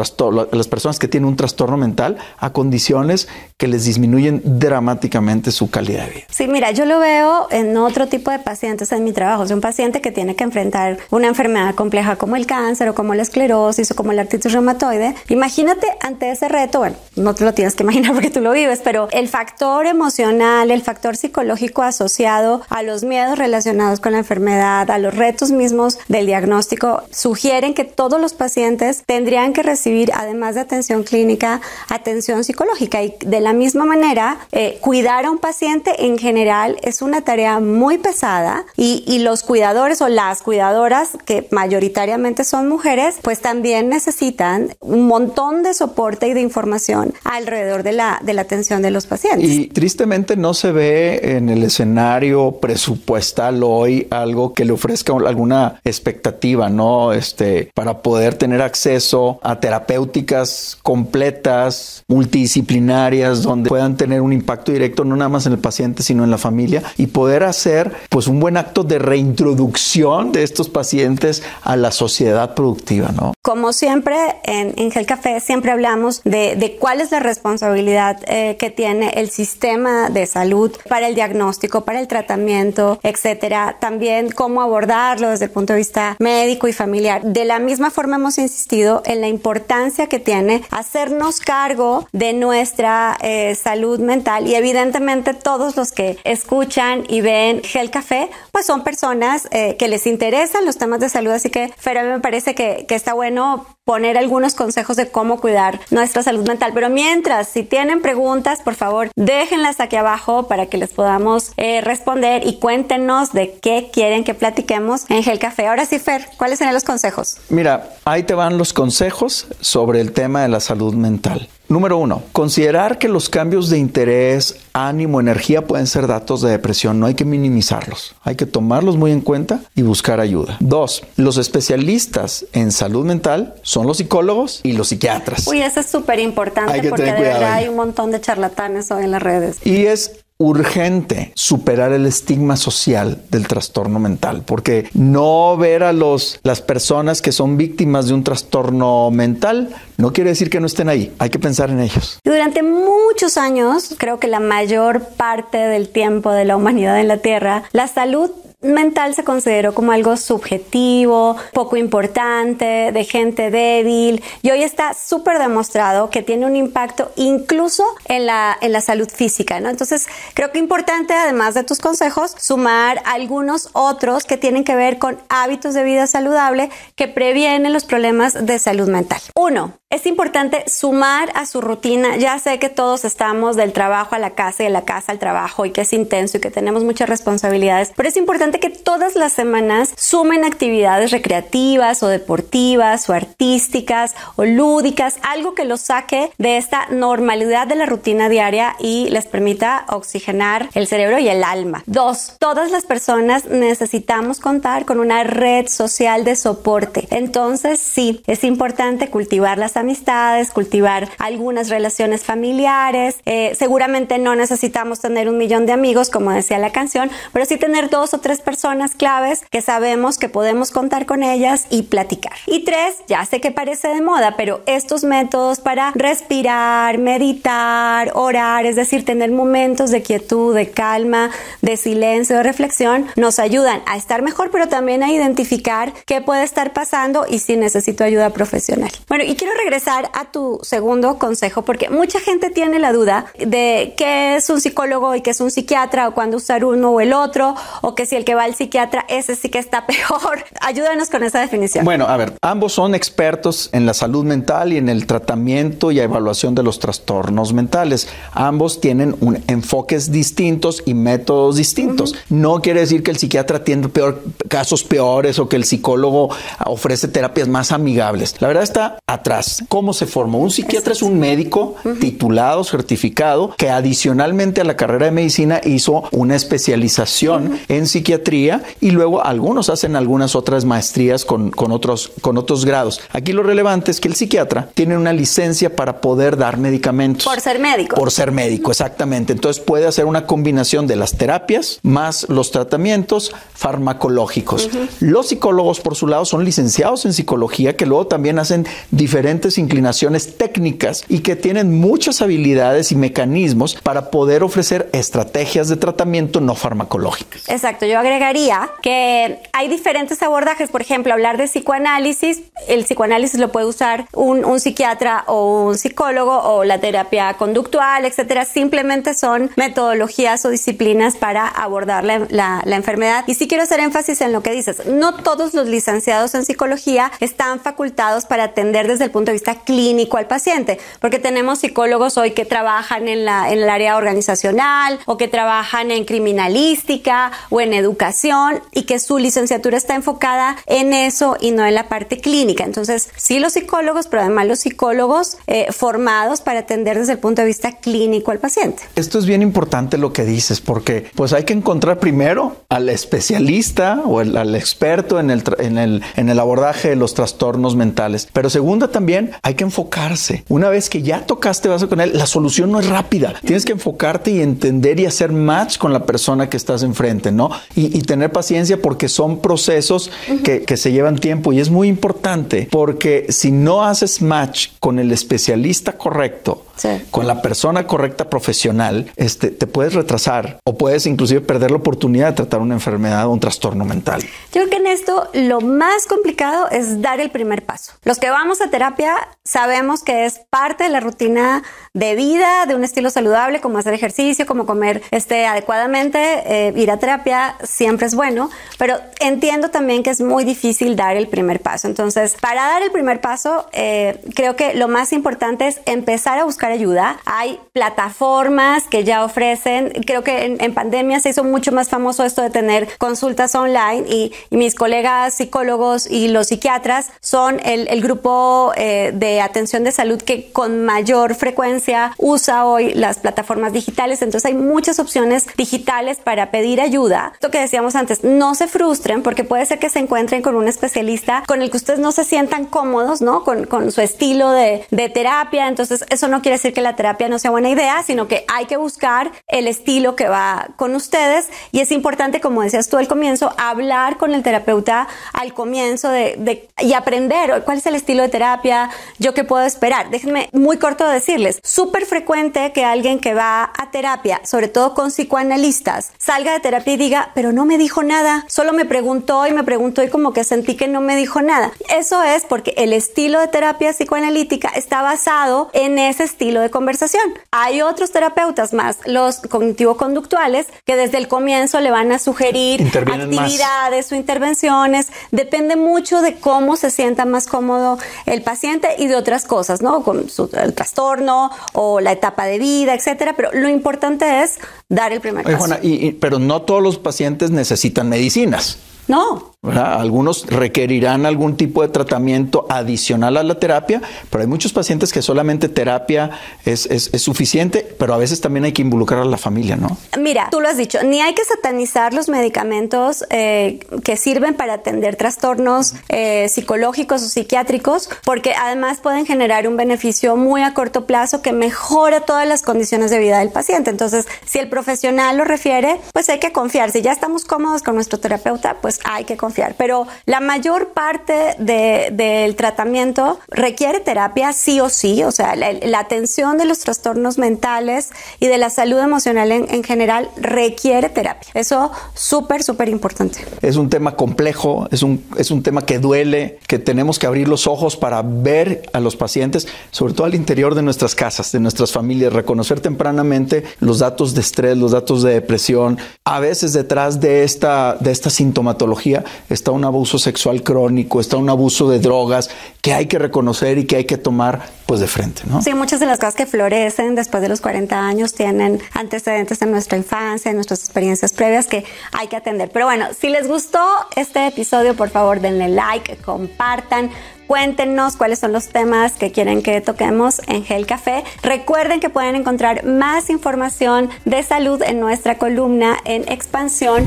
las 0.52 0.68
personas 0.70 0.98
que 0.98 1.10
tienen 1.10 1.28
un 1.28 1.36
trastorno 1.36 1.76
mental 1.76 2.16
a 2.40 2.54
condiciones 2.54 3.28
que 3.58 3.68
les 3.68 3.84
disminuyen 3.84 4.42
dramáticamente 4.46 5.52
su 5.52 5.70
calidad 5.70 6.06
de 6.06 6.12
vida. 6.12 6.24
Sí, 6.30 6.48
mira, 6.48 6.72
yo 6.72 6.86
lo 6.86 7.00
veo 7.00 7.48
en 7.52 7.76
otro 7.76 8.08
tipo 8.08 8.32
de 8.32 8.40
pacientes 8.40 8.94
en 8.94 9.04
mi 9.04 9.12
trabajo. 9.12 9.44
Es 9.44 9.52
un 9.52 9.60
paciente 9.60 10.00
que 10.00 10.10
tiene 10.10 10.38
que 10.38 10.46
enfrentar 10.46 11.00
una 11.10 11.28
enfermedad 11.28 11.76
compleja 11.76 12.16
como 12.16 12.38
el 12.38 12.46
cáncer 12.46 12.88
o 12.88 12.96
como 12.96 13.14
la 13.14 13.24
esclerosis 13.24 13.92
o 13.92 13.96
como 13.96 14.14
la 14.14 14.22
artritis 14.22 14.54
reumatoide. 14.54 15.14
Imagínate 15.28 15.86
ante 16.00 16.32
ese 16.32 16.48
reto, 16.48 16.80
bueno, 16.80 16.96
no 17.18 17.36
te 17.36 17.44
lo 17.44 17.54
tienes 17.54 17.76
que 17.76 17.84
imaginar 17.84 18.14
porque 18.14 18.30
tú 18.30 18.40
lo 18.40 18.54
vives, 18.54 18.80
pero 18.82 19.10
el 19.12 19.28
factor 19.28 19.86
emocional, 19.86 20.72
el 20.72 20.82
factor 20.82 21.18
psicológico 21.18 21.82
asociado 21.82 22.62
a 22.70 22.84
los 22.84 23.04
miedos 23.04 23.38
relacionados 23.38 24.00
con 24.00 24.14
la 24.14 24.20
enfermedad, 24.20 24.90
a 24.90 24.98
los 24.98 25.14
retos 25.14 25.52
mismos 25.52 26.00
del 26.08 26.26
diagnóstico, 26.26 27.04
sugieren 27.12 27.74
todos 27.84 28.20
los 28.20 28.34
pacientes 28.34 29.04
tendrían 29.06 29.54
que 29.54 29.64
recibir, 29.64 30.12
además 30.14 30.56
de 30.56 30.62
atención 30.62 31.04
clínica, 31.04 31.62
atención 31.90 32.44
psicológica. 32.44 33.04
Y 33.04 33.16
de 33.26 33.40
la 33.42 33.54
misma 33.54 33.86
manera, 33.86 34.38
eh, 34.52 34.78
cuidar 34.82 35.26
a 35.26 35.32
un 35.32 35.38
paciente 35.38 36.06
en 36.06 36.18
general 36.18 36.78
es 36.82 37.02
una 37.02 37.22
tarea 37.22 37.60
muy 37.60 37.98
pesada 37.98 38.66
y, 38.76 39.04
y 39.08 39.20
los 39.20 39.44
cuidadores 39.44 40.02
o 40.02 40.08
las 40.08 40.42
cuidadoras, 40.42 41.12
que 41.26 41.48
mayoritariamente 41.52 42.44
son 42.44 42.68
mujeres, 42.68 43.16
pues 43.22 43.40
también 43.40 43.90
necesitan 43.90 44.76
un 44.80 45.08
montón 45.08 45.64
de 45.64 45.74
soporte 45.74 46.28
y 46.28 46.34
de 46.34 46.42
información 46.42 47.14
alrededor 47.24 47.84
de 47.84 47.94
la, 47.94 48.20
de 48.24 48.34
la 48.34 48.42
atención 48.42 48.82
de 48.82 48.92
los 48.92 49.08
pacientes. 49.08 49.50
Y 49.50 49.68
tristemente 49.68 50.36
no 50.36 50.54
se 50.54 50.72
ve 50.72 51.38
en 51.38 51.50
el 51.50 51.64
escenario 51.64 52.60
presupuestal 52.62 53.64
hoy 53.64 54.08
algo 54.10 54.54
que 54.54 54.66
le 54.66 54.74
ofrezca 54.74 55.14
alguna 55.14 55.80
expectativa, 55.84 56.70
¿no? 56.70 57.14
Este, 57.14 57.71
para 57.74 58.02
poder 58.02 58.36
tener 58.36 58.62
acceso 58.62 59.40
a 59.44 59.60
terapéuticas 59.60 60.78
completas, 60.82 62.04
multidisciplinarias, 62.08 63.44
donde 63.44 63.70
puedan 63.70 63.98
tener 63.98 64.22
un 64.22 64.34
impacto 64.34 64.72
directo 64.72 65.04
no 65.04 65.16
nada 65.16 65.30
más 65.30 65.46
en 65.46 65.54
el 65.54 65.60
paciente, 65.60 66.04
sino 66.04 66.24
en 66.24 66.32
la 66.32 66.38
familia 66.38 66.84
y 66.98 67.08
poder 67.08 67.44
hacer 67.44 67.92
pues 68.10 68.28
un 68.28 68.40
buen 68.40 68.58
acto 68.58 68.84
de 68.84 69.00
reintroducción 69.00 70.32
de 70.32 70.44
estos 70.44 70.70
pacientes 70.70 71.44
a 71.64 71.76
la 71.76 71.92
sociedad 71.92 72.56
productiva, 72.56 73.12
¿no? 73.16 73.34
Como 73.42 73.74
siempre 73.74 74.16
en, 74.44 74.74
en 74.78 74.92
Gel 74.92 75.06
Café 75.06 75.40
siempre 75.40 75.72
hablamos 75.72 76.22
de, 76.24 76.56
de 76.56 76.78
cuál 76.78 77.02
es 77.02 77.12
la 77.12 77.20
responsabilidad 77.20 78.20
eh, 78.28 78.58
que 78.60 78.70
tiene 78.70 79.10
el 79.16 79.30
sistema 79.30 80.10
de 80.10 80.26
salud 80.26 80.72
para 80.88 81.08
el 81.08 81.16
diagnóstico, 81.16 81.82
para 81.82 82.00
el 82.00 82.08
tratamiento, 82.08 83.00
etcétera. 83.04 83.78
También 83.80 84.30
cómo 84.30 84.62
abordarlo 84.62 85.30
desde 85.30 85.46
el 85.46 85.52
punto 85.52 85.74
de 85.74 85.80
vista 85.80 86.16
médico 86.20 86.68
y 86.68 86.74
familiar. 86.74 87.24
De 87.24 87.46
la 87.46 87.60
misma 87.62 87.92
forma 87.92 88.18
hemos 88.18 88.38
insistido 88.38 89.02
en 89.06 89.22
la 89.22 89.28
importancia 89.28 90.08
que 90.08 90.20
tiene 90.20 90.64
hacernos 90.72 91.40
cargo 91.40 92.08
de 92.12 92.34
nuestra 92.34 93.18
eh, 93.22 93.56
salud 93.56 94.00
mental 94.00 94.48
y 94.48 94.56
evidentemente 94.56 95.34
todos 95.34 95.76
los 95.76 95.92
que 95.92 96.18
escuchan 96.24 97.04
y 97.08 97.22
ven 97.22 97.62
Gel 97.64 97.92
Café, 97.92 98.30
pues 98.52 98.66
son 98.66 98.84
personas 98.84 99.48
eh, 99.52 99.76
que 99.78 99.88
les 99.88 100.08
interesan 100.08 100.66
los 100.66 100.78
temas 100.78 101.00
de 101.00 101.10
salud, 101.10 101.32
así 101.32 101.50
que, 101.50 101.74
pero 101.84 102.02
a 102.02 102.04
mí 102.04 102.10
me 102.10 102.20
parece 102.20 102.56
que, 102.56 102.86
que 102.88 102.96
está 102.96 103.14
bueno 103.14 103.66
poner 103.86 104.18
algunos 104.18 104.54
consejos 104.54 104.96
de 104.96 105.10
cómo 105.10 105.42
cuidar 105.42 105.80
nuestra 105.90 106.24
salud 106.24 106.48
mental. 106.48 106.72
Pero 106.74 106.90
mientras, 106.90 107.50
si 107.50 107.64
tienen 107.64 108.02
preguntas, 108.02 108.62
por 108.62 108.76
favor, 108.76 109.10
déjenlas 109.16 109.80
aquí 109.80 109.96
abajo 109.96 110.48
para 110.48 110.68
que 110.68 110.78
les 110.78 110.92
podamos 110.92 111.52
eh, 111.58 111.82
responder 111.82 112.46
y 112.48 112.60
cuéntenos 112.60 113.34
de 113.34 113.58
qué 113.62 113.90
quieren 113.92 114.24
que 114.24 114.34
platiquemos 114.34 115.10
en 115.10 115.24
Gel 115.24 115.40
Café. 115.40 115.68
Ahora 115.68 115.86
sí, 115.86 116.00
Fer, 116.00 116.28
¿cuáles 116.38 116.60
serían 116.60 116.74
los 116.74 116.84
consejos? 116.84 117.38
Mira, 117.52 117.90
ahí 118.06 118.24
te 118.24 118.34
van 118.34 118.58
los 118.58 118.72
consejos 118.72 119.48
sobre 119.60 120.00
el 120.00 120.14
tema 120.14 120.42
de 120.42 120.48
la 120.48 120.62
salud 120.62 120.94
mental. 120.94 121.50
Número 121.68 121.98
uno, 121.98 122.24
considerar 122.32 122.98
que 122.98 123.08
los 123.08 123.30
cambios 123.30 123.70
de 123.70 123.78
interés, 123.78 124.58
ánimo, 124.74 125.20
energía 125.20 125.68
pueden 125.68 125.88
ser 125.88 126.08
datos 126.08 126.42
de 126.42 126.50
depresión. 126.50 127.00
No 127.00 127.06
hay 127.06 127.14
que 127.14 127.24
minimizarlos. 127.24 128.14
Hay 128.24 128.36
que 128.36 128.46
tomarlos 128.46 128.98
muy 128.98 129.12
en 129.12 129.22
cuenta 129.22 129.62
y 129.76 129.82
buscar 129.82 130.20
ayuda. 130.20 130.58
Dos, 130.60 131.04
los 131.16 131.38
especialistas 131.38 132.46
en 132.54 132.72
salud 132.72 133.06
mental 133.06 133.56
son 133.62 133.88
los 133.88 133.98
psicólogos 133.98 134.62
y 134.64 134.74
los 134.74 134.90
psiquiatras. 134.90 135.48
Uy, 135.48 135.62
eso 135.62 135.80
es 135.80 135.88
súper 135.88 136.20
importante 136.20 136.90
porque 136.90 137.04
de 137.04 137.22
verdad 137.22 137.54
hay 137.54 137.68
un 137.68 137.76
montón 137.76 138.12
de 138.12 138.20
charlatanes 138.20 138.92
hoy 138.92 139.06
en 139.06 139.12
las 139.12 139.24
redes. 139.24 139.66
Y 139.66 139.86
es 139.86 140.21
urgente 140.42 141.32
superar 141.36 141.94
el 141.94 142.06
estigma 142.06 142.58
social 142.58 143.22
del 143.30 143.48
trastorno 143.48 144.00
mental, 144.00 144.44
porque 144.46 144.90
no 144.94 145.56
ver 145.56 145.84
a 145.84 145.94
los, 145.94 146.40
las 146.44 146.62
personas 146.62 147.22
que 147.22 147.32
son 147.32 147.58
víctimas 147.58 148.08
de 148.08 148.14
un 148.14 148.24
trastorno 148.24 149.12
mental 149.12 149.70
no 149.98 150.14
quiere 150.14 150.32
decir 150.32 150.50
que 150.50 150.60
no 150.60 150.66
estén 150.66 150.90
ahí, 150.90 151.14
hay 151.20 151.30
que 151.30 151.38
pensar 151.38 151.70
en 151.70 151.80
ellos. 151.80 152.20
Durante 152.24 152.64
muchos 152.64 153.38
años, 153.38 153.96
creo 153.98 154.20
que 154.20 154.28
la 154.28 154.40
mayor 154.40 155.04
parte 155.16 155.58
del 155.58 155.90
tiempo 155.90 156.32
de 156.32 156.46
la 156.46 156.58
humanidad 156.58 157.00
en 157.00 157.08
la 157.08 157.18
Tierra, 157.18 157.64
la 157.72 157.88
salud 157.88 158.32
mental 158.62 159.16
se 159.16 159.24
consideró 159.24 159.74
como 159.74 159.92
algo 159.92 160.18
subjetivo, 160.18 161.36
poco 161.54 161.78
importante, 161.78 162.92
de 162.92 163.04
gente 163.04 163.50
débil 163.50 164.24
y 164.42 164.52
hoy 164.52 164.64
está 164.64 164.94
súper 164.94 165.40
demostrado 165.40 166.10
que 166.10 166.22
tiene 166.22 166.46
un 166.46 166.56
impacto 166.56 167.12
incluso 167.16 167.84
en 168.06 168.26
la, 168.26 168.58
en 168.62 168.72
la 168.72 168.82
salud 168.82 169.10
física, 169.10 169.60
¿no? 169.60 169.70
Entonces 169.70 170.08
creo 170.34 170.52
que 170.52 170.60
importante 170.60 171.14
además 171.14 171.54
de 171.54 171.64
tus 171.64 171.80
consejos 171.80 172.36
sumar 172.38 173.02
algunos 173.06 173.70
otros 173.74 174.26
que 174.26 174.38
tienen 174.38 174.64
que 174.64 174.76
ver 174.76 175.00
con 175.00 175.18
hábitos 175.30 175.74
de 175.74 175.84
vida 175.84 176.08
saludable 176.08 176.70
que 176.96 177.08
previenen 177.08 177.74
los 177.74 177.86
problemas 177.86 178.46
de 178.46 178.60
salud 178.60 178.88
mental. 178.88 179.22
Uno, 179.36 179.81
es 179.92 180.06
importante 180.08 180.64
sumar 180.68 181.32
a 181.36 181.46
su 181.46 181.60
rutina. 181.62 182.16
Ya 182.16 182.40
sé 182.40 182.58
que 182.60 182.70
todos 182.70 183.04
estamos 183.04 183.58
del 183.58 183.74
trabajo 183.74 184.16
a 184.16 184.20
la 184.20 184.32
casa 184.32 184.64
y 184.64 184.68
de 184.68 184.72
la 184.72 184.86
casa 184.86 185.12
al 185.12 185.20
trabajo 185.20 185.66
y 185.66 185.72
que 185.72 185.82
es 185.82 185.92
intenso 185.92 186.38
y 186.38 186.42
que 186.42 186.50
tenemos 186.50 186.84
muchas 186.84 187.10
responsabilidades, 187.10 187.92
pero 187.96 188.08
es 188.08 188.16
importante 188.16 188.60
que 188.60 188.70
todas 188.70 189.16
las 189.16 189.34
semanas 189.34 189.94
sumen 189.98 190.46
actividades 190.46 191.12
recreativas 191.12 192.02
o 192.04 192.08
deportivas 192.08 193.10
o 193.10 193.14
artísticas 193.14 194.16
o 194.38 194.46
lúdicas, 194.46 195.18
algo 195.24 195.54
que 195.54 195.66
los 195.66 195.82
saque 195.82 196.32
de 196.38 196.58
esta 196.58 196.88
normalidad 196.90 197.68
de 197.68 197.76
la 197.76 197.86
rutina 197.86 198.30
diaria 198.30 198.76
y 198.80 199.10
les 199.10 199.26
permita 199.26 199.86
oxigenar 199.90 200.70
el 200.74 200.88
cerebro 200.88 201.20
y 201.20 201.28
el 201.28 201.44
alma. 201.44 201.84
Dos, 201.86 202.38
todas 202.40 202.72
las 202.72 202.86
personas 202.86 203.46
necesitamos 203.46 204.40
contar 204.40 204.86
con 204.86 205.02
una 205.02 205.26
red 205.26 205.68
social 205.68 206.24
de 206.24 206.38
soporte. 206.38 207.08
Entonces, 207.12 207.80
sí, 207.80 208.24
es 208.26 208.46
importante 208.46 209.10
cultivar 209.10 209.58
las 209.58 209.76
amistades, 209.82 210.52
cultivar 210.52 211.10
algunas 211.20 211.70
relaciones 211.70 212.24
familiares. 212.24 213.18
Eh, 213.26 213.54
seguramente 213.58 214.18
no 214.18 214.36
necesitamos 214.36 215.00
tener 215.00 215.28
un 215.30 215.38
millón 215.38 215.66
de 215.66 215.74
amigos, 215.74 216.10
como 216.10 216.32
decía 216.32 216.58
la 216.60 216.72
canción, 216.72 217.12
pero 217.34 217.46
sí 217.46 217.58
tener 217.58 217.90
dos 217.90 218.14
o 218.14 218.20
tres 218.20 218.42
personas 218.42 218.96
claves 218.96 219.44
que 219.50 219.62
sabemos 219.62 220.18
que 220.18 220.30
podemos 220.30 220.72
contar 220.72 221.06
con 221.06 221.24
ellas 221.24 221.66
y 221.70 221.84
platicar. 221.84 222.34
Y 222.46 222.64
tres, 222.64 222.96
ya 223.08 223.26
sé 223.26 223.42
que 223.42 223.52
parece 223.52 223.90
de 223.90 224.02
moda, 224.02 224.36
pero 224.38 224.62
estos 224.66 225.04
métodos 225.04 225.60
para 225.60 225.92
respirar, 225.96 226.98
meditar, 226.98 228.12
orar, 228.14 228.66
es 228.66 228.76
decir, 228.76 229.04
tener 229.04 229.32
momentos 229.32 229.92
de 229.92 230.02
quietud, 230.02 230.56
de 230.56 230.70
calma, 230.70 231.32
de 231.62 231.78
silencio, 231.78 232.38
de 232.38 232.44
reflexión, 232.44 233.08
nos 233.16 233.40
ayudan 233.40 233.82
a 233.86 233.98
estar 233.98 234.22
mejor, 234.22 234.52
pero 234.52 234.68
también 234.68 235.04
a 235.04 235.12
identificar 235.12 235.94
qué 236.06 236.22
puede 236.22 236.44
estar 236.44 236.74
pasando 236.74 237.26
y 237.28 237.40
si 237.40 237.58
necesito 237.58 238.04
ayuda 238.04 238.30
profesional. 238.30 238.92
Bueno, 239.08 239.24
y 239.24 239.36
quiero 239.36 239.54
regresar 239.56 239.71
regresar 239.72 240.12
a 240.14 240.26
tu 240.26 240.60
segundo 240.64 241.18
consejo 241.18 241.62
porque 241.62 241.90
mucha 241.90 242.20
gente 242.20 242.50
tiene 242.50 242.78
la 242.78 242.92
duda 242.92 243.28
de 243.40 243.94
qué 243.96 244.36
es 244.36 244.50
un 244.50 244.60
psicólogo 244.60 245.16
y 245.16 245.22
qué 245.22 245.30
es 245.30 245.40
un 245.40 245.50
psiquiatra 245.50 246.10
o 246.10 246.14
cuándo 246.14 246.36
usar 246.36 246.66
uno 246.66 246.92
o 246.92 247.00
el 247.00 247.14
otro 247.14 247.56
o 247.80 247.96
que 247.96 248.06
si 248.06 248.18
el 248.18 248.26
que 248.26 248.36
va 248.36 248.44
al 248.44 248.54
psiquiatra 248.54 249.06
ese 249.08 249.38
sí 249.38 249.48
que 249.48 249.60
está 249.60 249.86
peor. 249.88 250.44
Ayúdanos 250.60 251.10
con 251.10 251.24
esa 251.24 251.40
definición. 251.40 251.86
Bueno, 251.86 252.06
a 252.06 252.18
ver, 252.18 252.34
ambos 252.42 252.74
son 252.74 252.96
expertos 252.96 253.70
en 253.72 253.86
la 253.86 253.94
salud 253.94 254.26
mental 254.26 254.74
y 254.74 254.78
en 254.78 254.90
el 254.90 255.08
tratamiento 255.08 255.90
y 255.92 256.02
evaluación 256.02 256.54
de 256.54 256.64
los 256.64 256.80
trastornos 256.80 257.54
mentales. 257.54 258.10
Ambos 258.34 258.82
tienen 258.82 259.16
un, 259.22 259.42
enfoques 259.48 260.12
distintos 260.12 260.84
y 260.86 260.96
métodos 260.96 261.56
distintos. 261.56 262.16
No 262.28 262.62
quiere 262.62 262.82
decir 262.82 263.04
que 263.04 263.12
el 263.12 263.18
psiquiatra 263.18 263.64
tiene 263.64 263.88
peor, 263.88 264.22
casos 264.50 264.84
peores 264.84 265.40
o 265.40 265.48
que 265.48 265.56
el 265.56 265.64
psicólogo 265.64 266.30
ofrece 266.66 267.08
terapias 267.08 267.48
más 267.48 267.72
amigables. 267.72 268.36
La 268.42 268.50
verdad 268.50 268.64
está 268.64 269.00
atrás 269.08 269.61
cómo 269.68 269.94
se 269.94 270.06
formó. 270.06 270.40
Un 270.40 270.52
psiquiatra 270.52 270.94
es 270.94 271.02
un 271.02 271.20
médico 271.20 271.76
titulado, 272.00 272.64
certificado, 272.64 273.54
que 273.58 273.70
adicionalmente 273.70 274.62
a 274.62 274.64
la 274.64 274.76
carrera 274.76 275.06
de 275.06 275.12
medicina 275.12 275.62
hizo 275.64 276.04
una 276.12 276.36
especialización 276.36 277.60
en 277.68 277.88
psiquiatría 277.88 278.64
y 278.80 278.92
luego 278.92 279.24
algunos 279.24 279.70
hacen 279.70 279.96
algunas 279.96 280.36
otras 280.36 280.66
maestrías 280.66 281.26
con, 281.26 281.52
otros, 281.72 282.12
con 282.22 282.38
otros 282.38 282.66
grados. 282.66 283.02
Aquí 283.12 283.34
lo 283.34 283.44
relevante 283.44 283.92
es 283.92 284.00
que 284.00 284.08
el 284.08 284.16
psiquiatra 284.16 284.70
tiene 284.74 284.98
una 284.98 285.14
licencia 285.14 285.76
para 285.76 286.02
poder 286.02 286.38
dar 286.38 286.58
medicamentos. 286.58 287.26
Por 287.26 287.40
ser 287.42 287.60
médico. 287.60 287.96
Por 287.96 288.12
ser 288.12 288.32
médico, 288.32 288.72
exactamente. 288.72 289.34
Entonces 289.34 289.62
puede 289.64 289.88
hacer 289.88 290.06
una 290.06 290.26
combinación 290.26 290.88
de 290.88 290.96
las 290.96 291.18
terapias 291.18 291.80
más 291.84 292.28
los 292.30 292.52
tratamientos 292.52 293.34
farmacológicos. 293.54 294.70
Los 295.00 295.28
psicólogos, 295.28 295.80
por 295.80 295.96
su 295.96 296.08
lado, 296.08 296.26
son 296.26 296.46
licenciados 296.46 297.06
en 297.06 297.14
psicología 297.14 297.76
que 297.76 297.86
luego 297.86 298.08
también 298.08 298.40
hacen 298.40 298.66
diferentes 298.92 299.51
inclinaciones 299.58 300.38
técnicas 300.38 301.04
y 301.08 301.20
que 301.20 301.36
tienen 301.36 301.80
muchas 301.80 302.22
habilidades 302.22 302.92
y 302.92 302.96
mecanismos 302.96 303.76
para 303.76 304.12
poder 304.12 304.44
ofrecer 304.44 304.90
estrategias 304.94 305.70
de 305.70 305.78
tratamiento 305.78 306.42
no 306.42 306.56
farmacológicas. 306.56 307.48
Exacto, 307.50 307.86
yo 307.86 308.00
agregaría 308.00 308.70
que 308.82 309.40
hay 309.54 309.68
diferentes 309.68 310.22
abordajes, 310.22 310.70
por 310.70 310.82
ejemplo, 310.82 311.14
hablar 311.14 311.38
de 311.38 311.46
psicoanálisis, 311.46 312.42
el 312.68 312.84
psicoanálisis 312.84 313.40
lo 313.40 313.52
puede 313.52 313.66
usar 313.66 314.08
un, 314.14 314.60
psiquiatra 314.60 315.24
o 315.28 315.64
un 315.66 315.78
psicólogo 315.78 316.38
o 316.38 316.64
la 316.64 316.80
terapia 316.80 317.34
conductual, 317.36 318.06
etcétera, 318.06 318.46
simplemente 318.46 319.14
son 319.14 319.50
metodologías 319.56 320.46
o 320.46 320.50
disciplinas 320.50 321.16
para 321.16 321.48
abordar 321.48 322.04
la, 322.04 322.64
enfermedad. 322.66 323.24
Y 323.28 323.36
sí 323.36 323.48
quiero 323.48 323.64
hacer 323.64 323.80
énfasis 323.80 324.22
en 324.22 324.32
lo 324.32 324.42
que 324.42 324.52
dices, 324.52 324.86
no 324.86 325.16
todos 325.16 325.54
los 325.54 325.68
licenciados 325.68 326.34
en 326.36 326.46
psicología 326.46 327.12
están 327.20 327.60
facultados 327.60 328.26
para 328.26 328.46
atender 328.46 328.88
desde 328.88 329.06
el 329.06 329.12
punto 329.12 329.31
de 329.32 329.34
vista 329.34 329.56
clínico 329.56 330.18
al 330.18 330.28
paciente, 330.28 330.80
porque 331.00 331.20
tenemos 331.20 331.60
psicólogos 331.60 332.18
hoy 332.18 332.32
que 332.32 332.46
trabajan 332.46 333.08
en, 333.08 333.26
la, 333.26 333.52
en 333.52 333.60
el 333.60 333.70
área 333.70 333.98
organizacional 333.98 335.00
o 335.06 335.18
que 335.18 335.28
trabajan 335.28 335.92
en 335.92 336.06
criminalística 336.06 337.32
o 337.50 337.62
en 337.62 337.74
educación 337.74 338.62
y 338.72 338.84
que 338.84 339.00
su 339.00 339.18
licenciatura 339.18 339.78
está 339.78 339.96
enfocada 339.96 340.58
en 340.66 340.94
eso 340.94 341.38
y 341.40 341.52
no 341.52 341.66
en 341.66 341.76
la 341.76 341.88
parte 341.88 342.20
clínica. 342.20 342.64
Entonces, 342.64 343.10
sí 343.16 343.40
los 343.40 343.54
psicólogos, 343.54 344.08
pero 344.08 344.22
además 344.24 344.48
los 344.48 344.60
psicólogos 344.60 345.38
eh, 345.48 345.68
formados 345.72 346.42
para 346.42 346.60
atender 346.60 346.98
desde 347.00 347.14
el 347.14 347.20
punto 347.20 347.42
de 347.42 347.48
vista 347.48 347.74
clínico 347.74 348.32
al 348.32 348.40
paciente. 348.40 348.84
Esto 348.96 349.20
es 349.20 349.26
bien 349.26 349.42
importante 349.42 349.98
lo 349.98 350.14
que 350.14 350.26
dices, 350.26 350.62
porque 350.62 351.10
pues 351.16 351.34
hay 351.34 351.44
que 351.44 351.54
encontrar 351.54 352.00
primero 352.00 352.58
al 352.70 352.90
especialista 352.90 354.02
o 354.06 354.20
al 354.20 354.56
experto 354.56 355.20
en 355.20 355.32
el, 355.32 355.44
en, 355.60 355.78
el, 355.78 356.04
en 356.16 356.30
el 356.30 356.40
abordaje 356.40 356.90
de 356.90 356.96
los 356.96 357.14
trastornos 357.14 357.76
mentales, 357.76 358.28
pero 358.32 358.50
segunda 358.50 358.90
también 358.90 359.21
hay 359.42 359.54
que 359.56 359.64
enfocarse. 359.64 360.44
Una 360.50 360.70
vez 360.70 360.90
que 360.90 361.02
ya 361.02 361.26
tocaste 361.26 361.70
vaso 361.70 361.90
con 361.90 362.02
él, 362.02 362.12
la 362.14 362.26
solución 362.26 362.72
no 362.72 362.80
es 362.80 362.88
rápida. 362.88 363.34
Tienes 363.46 363.66
que 363.66 363.74
enfocarte 363.74 364.32
y 364.32 364.42
entender 364.42 365.00
y 365.00 365.06
hacer 365.06 365.32
match 365.32 365.78
con 365.78 365.94
la 365.94 366.06
persona 366.06 366.50
que 366.50 366.58
estás 366.58 366.84
enfrente, 366.84 367.32
¿no? 367.32 367.50
Y, 367.76 368.02
tener 368.02 368.32
paciencia 368.32 368.82
porque 368.82 369.08
son 369.08 369.40
procesos 369.40 370.12
que, 370.44 370.64
que 370.64 370.76
se 370.76 370.92
llevan 370.92 371.18
tiempo 371.18 371.54
y 371.54 371.60
es 371.60 371.70
muy 371.70 371.88
importante 371.88 372.68
porque 372.70 373.28
si 373.30 373.52
no 373.52 373.84
haces 373.84 374.22
match 374.22 374.70
con 374.80 375.00
el 375.00 375.12
especialista 375.12 375.94
correcto, 375.94 376.66
con 377.10 377.28
la 377.28 377.42
persona 377.42 377.88
correcta 377.88 378.30
profesional, 378.30 379.12
este, 379.16 379.50
te 379.50 379.68
puedes 379.68 379.94
retrasar 379.94 380.60
o 380.64 380.78
puedes 380.78 381.06
inclusive 381.06 381.42
perder 381.42 381.72
la 381.72 381.78
oportunidad 381.78 382.30
de 382.30 382.34
tratar 382.34 382.62
una 382.62 382.76
enfermedad 382.76 383.26
o 383.28 383.32
un 383.32 383.40
trastorno 383.40 383.86
mental. 383.86 384.22
Yo 384.22 384.62
creo 384.62 384.70
que 384.70 384.78
en 384.78 384.88
esto 384.88 385.30
lo 385.34 385.62
más 385.62 386.06
complicado 386.08 386.70
es 386.70 387.02
dar 387.02 387.20
el 387.20 387.32
primer 387.32 387.66
paso. 387.66 387.94
Los 388.04 388.20
que 388.20 388.30
vamos 388.30 388.62
a 388.62 388.70
terapia 388.70 389.16
sabemos 389.44 390.04
que 390.04 390.26
es 390.26 390.42
parte 390.50 390.84
de 390.84 390.90
la 390.90 391.00
rutina 391.00 391.64
de 391.94 392.16
vida, 392.16 392.66
de 392.68 392.76
un 392.76 392.86
estilo 392.86 393.10
saludable, 393.10 393.60
como 393.60 393.78
hacer 393.78 393.94
ejercicio, 393.94 394.46
como 394.46 394.66
comer 394.66 395.02
este, 395.12 395.46
adecuadamente, 395.46 396.20
eh, 396.46 396.74
ir 396.78 396.90
a 396.90 396.98
terapia 396.98 397.58
siempre 397.64 398.08
es 398.08 398.16
bueno, 398.16 398.50
pero 398.78 398.98
entiendo 399.20 399.72
también 399.72 400.02
que 400.02 400.10
es 400.10 400.22
muy 400.22 400.46
difícil 400.46 400.96
dar 400.96 401.18
el 401.18 401.28
primer 401.28 401.60
paso. 401.60 401.88
Entonces, 401.88 402.38
para 402.40 402.64
dar 402.64 402.82
el 402.82 402.92
primer 402.92 403.20
paso, 403.20 403.68
eh, 403.74 404.22
creo 404.36 404.56
que 404.56 404.74
lo 404.74 404.88
más 404.88 405.12
importante 405.12 405.68
es 405.68 405.82
empezar 405.86 406.40
a 406.40 406.46
buscar 406.46 406.72
ayuda. 406.72 407.20
Hay 407.26 407.60
plataformas 407.74 408.84
que 408.88 409.04
ya 409.04 409.26
ofrecen, 409.26 409.92
creo 410.06 410.24
que 410.24 410.46
en, 410.46 410.74
pandemia 410.74 411.20
se 411.20 411.32
hizo 411.32 411.44
mucho 411.44 411.74
más 411.74 411.90
famoso 411.90 412.24
esto 412.24 412.42
de 412.42 412.50
tener 412.50 412.88
consultas 412.98 413.54
online 413.56 414.06
y, 414.08 414.32
mis 414.52 414.76
colegas 414.76 415.34
psicólogos 415.34 416.10
y 416.10 416.28
los 416.28 416.48
psiquiatras 416.48 417.12
son 417.20 417.60
el, 417.66 418.02
grupo 418.02 418.72
eh, 418.76 419.12
de 419.14 419.42
atención 419.42 419.84
de 419.84 419.92
salud 419.92 420.22
que 420.22 420.52
con 420.52 420.86
mayor 420.86 421.34
frecuencia 421.34 421.81
usa 422.18 422.66
hoy 422.66 422.94
las 422.94 423.20
plataformas 423.20 423.74
digitales. 423.74 424.22
Entonces 424.22 424.46
hay 424.46 424.58
muchas 424.58 425.00
opciones 425.00 425.46
digitales 425.58 426.20
para 426.20 426.52
pedir 426.52 426.82
ayuda. 426.82 427.34
Lo 427.42 427.52
que 427.52 427.60
decíamos 427.60 427.96
antes, 427.96 428.24
no 428.24 428.56
se 428.56 428.68
frustren 428.68 429.24
porque 429.24 429.44
puede 429.44 429.66
ser 429.66 429.80
que 429.80 429.90
se 429.90 430.00
encuentren 430.00 430.42
con 430.42 430.56
un 430.56 430.68
especialista 430.68 431.44
con 431.48 431.62
el 431.62 431.72
que 431.72 431.78
ustedes 431.78 432.00
no 432.00 432.12
se 432.12 432.24
sientan 432.24 432.66
cómodos, 432.66 433.22
¿no? 433.22 433.44
Con, 433.44 433.66
con 433.66 433.92
su 433.92 434.02
estilo 434.02 434.52
de, 434.52 434.86
de 434.92 435.10
terapia. 435.10 435.68
Entonces 435.68 436.06
eso 436.10 436.28
no 436.28 436.42
quiere 436.42 436.58
decir 436.58 436.74
que 436.74 436.82
la 436.82 436.96
terapia 436.96 437.30
no 437.30 437.40
sea 437.40 437.52
buena 437.52 437.70
idea, 437.70 438.04
sino 438.04 438.28
que 438.28 438.46
hay 438.48 438.66
que 438.66 438.78
buscar 438.78 439.32
el 439.48 439.68
estilo 439.68 440.16
que 440.16 440.28
va 440.28 440.70
con 440.76 440.96
ustedes 440.96 441.50
y 441.72 441.80
es 441.80 441.92
importante, 441.92 442.42
como 442.42 442.62
decías 442.62 442.90
tú 442.90 442.98
al 442.98 443.08
comienzo, 443.08 443.54
hablar 443.58 444.18
con 444.18 444.34
el 444.34 444.44
terapeuta 444.44 445.08
al 445.34 445.54
comienzo 445.54 446.10
de, 446.10 446.36
de, 446.38 446.70
y 446.80 446.94
aprender 446.94 447.64
cuál 447.64 447.78
es 447.78 447.86
el 447.86 447.96
estilo 447.96 448.24
de 448.24 448.30
terapia, 448.30 448.90
yo 449.20 449.34
qué 449.34 449.44
puedo 449.44 449.66
esperar. 449.66 450.10
Déjenme 450.10 450.50
muy 450.52 450.78
corto 450.78 451.08
decirles, 451.08 451.60
súper 451.72 452.06
frecuente 452.06 452.74
que 452.74 452.84
alguien 452.84 453.20
que 453.20 453.34
va 453.34 453.72
a 453.78 453.92
terapia, 453.92 454.42
sobre 454.44 454.68
todo 454.68 454.94
con 454.94 455.10
psicoanalistas, 455.10 456.12
salga 456.18 456.52
de 456.52 456.60
terapia 456.60 456.94
y 456.94 456.98
diga, 456.98 457.32
pero 457.34 457.54
no 457.54 457.64
me 457.64 457.78
dijo 457.78 458.04
nada, 458.04 458.44
solo 458.50 458.74
me 458.74 458.84
preguntó 458.84 459.48
y 459.48 459.54
me 459.54 459.64
preguntó 459.64 460.04
y 460.04 460.10
como 460.10 460.34
que 460.34 460.44
sentí 460.44 460.76
que 460.76 460.90
no 460.90 461.00
me 461.00 461.16
dijo 461.16 461.42
nada. 461.42 461.72
Eso 461.90 462.24
es 462.24 462.44
porque 462.44 462.74
el 462.76 462.92
estilo 462.92 463.40
de 463.40 463.48
terapia 463.48 463.94
psicoanalítica 463.94 464.68
está 464.76 465.02
basado 465.02 465.70
en 465.72 465.98
ese 465.98 466.26
estilo 466.26 466.60
de 466.60 466.70
conversación. 466.70 467.24
Hay 467.52 467.82
otros 467.82 468.12
terapeutas 468.12 468.74
más, 468.74 468.98
los 469.06 469.40
cognitivo-conductuales, 469.40 470.68
que 470.86 470.98
desde 470.98 471.20
el 471.20 471.30
comienzo 471.30 471.80
le 471.80 471.90
van 471.90 472.12
a 472.12 472.20
sugerir 472.20 472.86
actividades 472.86 474.12
o 474.12 474.16
intervenciones. 474.16 475.08
Depende 475.32 475.78
mucho 475.78 476.22
de 476.22 476.36
cómo 476.36 476.76
se 476.76 476.92
sienta 476.92 477.24
más 477.24 477.48
cómodo 477.48 477.98
el 478.26 478.42
paciente 478.42 478.90
y 478.98 479.08
de 479.08 479.16
otras 479.16 479.46
cosas, 479.46 479.82
¿no? 479.82 480.04
Con 480.04 480.30
su, 480.30 480.50
el 480.54 480.74
trastorno 480.74 481.50
o 481.74 482.00
la 482.00 482.12
etapa 482.12 482.46
de 482.46 482.60
vida, 482.60 482.94
etcétera. 482.94 483.34
Pero 483.36 483.50
lo 483.54 483.70
importante 483.70 484.44
es 484.44 484.60
dar 484.90 485.12
el 485.12 485.22
primer 485.22 485.46
paso. 485.46 485.76
pero 486.20 486.40
no 486.40 486.62
todos 486.64 486.82
los 486.82 486.98
pacientes 486.98 487.52
necesitan 487.52 488.10
medicinas. 488.10 488.78
No, 489.08 489.56
algunos 489.64 490.48
requerirán 490.48 491.28
algún 491.28 491.56
tipo 491.56 491.84
de 491.84 491.90
tratamiento 491.90 492.66
adicional 492.68 493.38
a 493.38 493.44
la 493.44 493.60
terapia, 493.60 494.02
pero 494.32 494.42
hay 494.42 494.48
muchos 494.48 494.74
pacientes 494.74 495.14
que 495.14 495.22
solamente 495.22 495.70
terapia 495.70 496.32
es, 496.66 497.12
suficiente, 497.18 497.88
pero 498.00 498.16
a 498.16 498.18
veces 498.18 498.42
también 498.42 498.66
hay 498.66 498.72
que 498.72 498.82
involucrar 498.82 499.22
a 499.22 499.26
la 499.26 499.38
familia, 499.38 499.76
¿no? 499.76 499.98
Mira, 500.20 500.48
tú 500.50 500.62
lo 500.62 500.68
has 500.68 500.78
dicho, 500.78 501.04
ni 501.04 501.22
hay 501.22 501.36
que 501.36 501.46
satanizar 501.46 502.12
los 502.16 502.28
medicamentos 502.28 503.24
eh, 503.30 503.80
que 504.04 504.18
sirven 504.18 504.56
para 504.56 504.74
atender 504.74 505.16
trastornos 505.16 505.94
eh, 506.10 506.50
psicológicos 506.50 507.22
o 507.22 507.30
psiquiátricos, 507.30 508.10
porque 508.26 508.56
además 508.56 509.00
pueden 509.00 509.28
generar 509.28 509.68
un 509.68 509.78
beneficio 509.78 510.36
muy 510.38 510.64
a 510.64 510.74
corto 510.74 511.06
plazo 511.06 511.44
que 511.44 511.54
mejora 511.54 512.22
todas 512.22 512.48
las 512.48 512.64
condiciones 512.64 513.12
de 513.12 513.20
vida 513.20 513.38
del 513.38 513.52
paciente. 513.52 513.92
Entonces, 513.92 514.28
si 514.44 514.58
el 514.58 514.70
profesional 514.70 515.38
lo 515.38 515.44
refiere, 515.44 516.02
pues 516.14 516.30
hay 516.30 516.40
que 516.40 516.52
confiar. 516.52 516.90
Si 516.90 517.04
ya 517.04 517.12
estamos 517.12 517.46
cómodos 517.46 517.84
con 517.84 517.94
nuestro 517.94 518.20
terapeuta, 518.20 518.78
pues 518.82 519.00
hay 519.04 519.26
que 519.26 519.38
confiar 519.38 519.51
pero 519.78 520.08
la 520.26 520.40
mayor 520.40 520.90
parte 520.90 521.56
del 521.60 522.56
tratamiento 522.56 523.40
requiere 523.50 524.00
terapia 524.00 524.54
sí 524.54 524.80
o 524.80 524.90
sí, 524.90 525.24
o 525.24 525.32
sea, 525.32 525.56
la, 525.56 526.00
atención 526.00 526.58
de 526.58 526.66
los 526.66 526.80
trastornos 526.80 527.38
mentales 527.38 528.10
y 528.40 528.48
de 528.48 528.58
la 528.58 528.70
salud 528.70 529.00
emocional 529.00 529.52
en, 529.52 529.84
general 529.84 530.30
requiere 530.36 531.10
terapia. 531.10 531.50
Eso 531.54 531.92
súper, 532.14 532.64
súper 532.64 532.90
importante. 532.90 533.40
Es 533.62 533.76
un 533.76 533.90
tema 533.90 534.16
complejo, 534.16 534.88
es 534.92 535.04
un, 535.04 535.24
es 535.38 535.52
un 535.52 535.62
tema 535.62 535.86
que 535.86 536.00
duele, 536.00 536.60
que 536.68 536.80
tenemos 536.80 537.20
que 537.20 537.28
abrir 537.28 537.48
los 537.48 537.68
ojos 537.68 537.98
para 537.98 538.22
ver 538.24 538.84
a 538.94 539.00
los 539.00 539.16
pacientes, 539.16 539.68
sobre 539.92 540.14
todo 540.14 540.26
al 540.26 540.36
interior 540.36 540.76
de 540.76 540.82
nuestras 540.82 541.14
casas, 541.16 541.52
de 541.52 541.60
nuestras 541.60 541.92
familias, 541.92 542.34
reconocer 542.34 542.80
tempranamente 542.80 543.64
los 543.80 544.00
datos 544.00 544.34
de 544.34 544.42
estrés, 544.42 544.78
los 544.78 544.92
datos 544.92 545.24
de 545.24 545.34
depresión. 545.34 545.98
A 546.26 546.40
veces 546.40 546.74
detrás 546.74 547.20
de 547.20 547.44
esta, 547.44 547.98
de 548.00 548.12
esta 548.12 548.30
sintomatología 548.30 549.24
está 549.54 549.72
un 549.72 549.84
abuso 549.86 550.18
sexual 550.18 550.64
crónico, 550.64 551.20
está 551.20 551.38
un 551.38 551.50
abuso 551.50 551.90
de 551.90 552.00
drogas 552.00 552.50
que 552.82 552.94
hay 552.94 553.06
que 553.08 553.20
reconocer 553.20 553.78
y 553.78 553.86
que 553.86 553.98
hay 553.98 554.06
que 554.06 554.18
tomar 554.18 554.62
pues 554.86 555.00
de 555.00 555.08
frente, 555.08 555.44
¿no? 555.46 555.62
Sí, 555.62 555.74
muchas 555.74 556.00
de 556.00 556.06
las 556.06 556.20
cosas 556.20 556.36
que 556.36 556.46
florecen 556.46 557.16
después 557.16 557.42
de 557.42 557.50
los 557.50 557.62
40 557.62 557.98
años 557.98 558.34
tienen 558.34 558.82
antecedentes 558.94 559.62
en 559.62 559.72
nuestra 559.72 559.98
infancia, 559.98 560.50
en 560.50 560.58
nuestras 560.58 560.80
experiencias 560.82 561.34
previas 561.34 561.68
que 561.68 561.86
hay 562.12 562.28
que 562.28 562.36
atender. 562.36 562.70
Pero 562.72 562.86
bueno, 562.86 563.08
si 563.18 563.30
les 563.30 563.48
gustó 563.48 563.84
este 564.16 564.48
episodio, 564.48 564.96
por 564.96 565.10
favor 565.10 565.40
denle 565.40 565.70
like, 565.70 566.18
compartan, 566.18 567.10
Cuéntenos 567.52 568.16
cuáles 568.16 568.40
son 568.40 568.54
los 568.54 568.70
temas 568.70 569.12
que 569.18 569.34
quieren 569.34 569.62
que 569.62 569.82
toquemos 569.82 570.40
en 570.48 570.64
Gel 570.64 570.86
Café. 570.86 571.26
Recuerden 571.44 572.00
que 572.00 572.10
pueden 572.10 572.36
encontrar 572.36 572.86
más 572.86 573.30
información 573.30 574.10
de 574.24 574.42
salud 574.42 574.82
en 574.82 575.02
nuestra 575.02 575.38
columna 575.38 575.98
en 576.06 576.26
expansión 576.32 577.06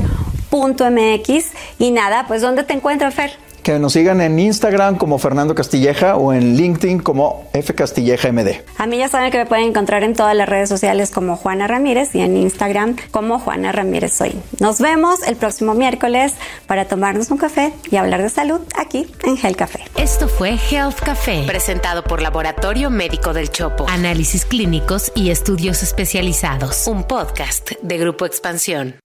.mx 0.55 1.51
y 1.79 1.91
nada, 1.91 2.25
pues 2.27 2.41
¿dónde 2.41 2.63
te 2.63 2.73
encuentras, 2.73 3.13
Fer? 3.13 3.45
Que 3.65 3.79
nos 3.79 3.93
sigan 3.93 4.21
en 4.21 4.37
Instagram 4.37 4.95
como 4.95 5.17
Fernando 5.17 5.55
Castilleja 5.55 6.17
o 6.17 6.33
en 6.33 6.55
LinkedIn 6.55 6.99
como 6.99 7.49
F 7.51 7.73
Castilleja 7.73 8.31
MD. 8.31 8.61
A 8.77 8.85
mí 8.85 8.99
ya 8.99 9.09
saben 9.09 9.31
que 9.31 9.39
me 9.39 9.47
pueden 9.47 9.65
encontrar 9.65 10.03
en 10.03 10.13
todas 10.13 10.35
las 10.35 10.47
redes 10.47 10.69
sociales 10.69 11.09
como 11.09 11.35
Juana 11.35 11.65
Ramírez 11.65 12.13
y 12.13 12.21
en 12.21 12.37
Instagram 12.37 12.95
como 13.09 13.39
Juana 13.39 13.71
Ramírez 13.71 14.13
Soy. 14.13 14.39
Nos 14.59 14.79
vemos 14.79 15.23
el 15.27 15.35
próximo 15.35 15.73
miércoles 15.73 16.33
para 16.67 16.85
tomarnos 16.85 17.31
un 17.31 17.39
café 17.39 17.73
y 17.89 17.95
hablar 17.95 18.21
de 18.21 18.29
salud 18.29 18.61
aquí 18.77 19.07
en 19.23 19.35
Health 19.35 19.57
Café. 19.57 19.79
Esto 19.97 20.27
fue 20.27 20.59
Health 20.69 20.99
Café, 20.99 21.43
presentado 21.47 22.03
por 22.03 22.21
Laboratorio 22.21 22.91
Médico 22.91 23.33
del 23.33 23.49
Chopo. 23.49 23.87
Análisis 23.89 24.45
clínicos 24.45 25.11
y 25.15 25.31
estudios 25.31 25.81
especializados. 25.81 26.85
Un 26.85 27.03
podcast 27.03 27.71
de 27.81 27.97
Grupo 27.97 28.27
Expansión. 28.27 29.04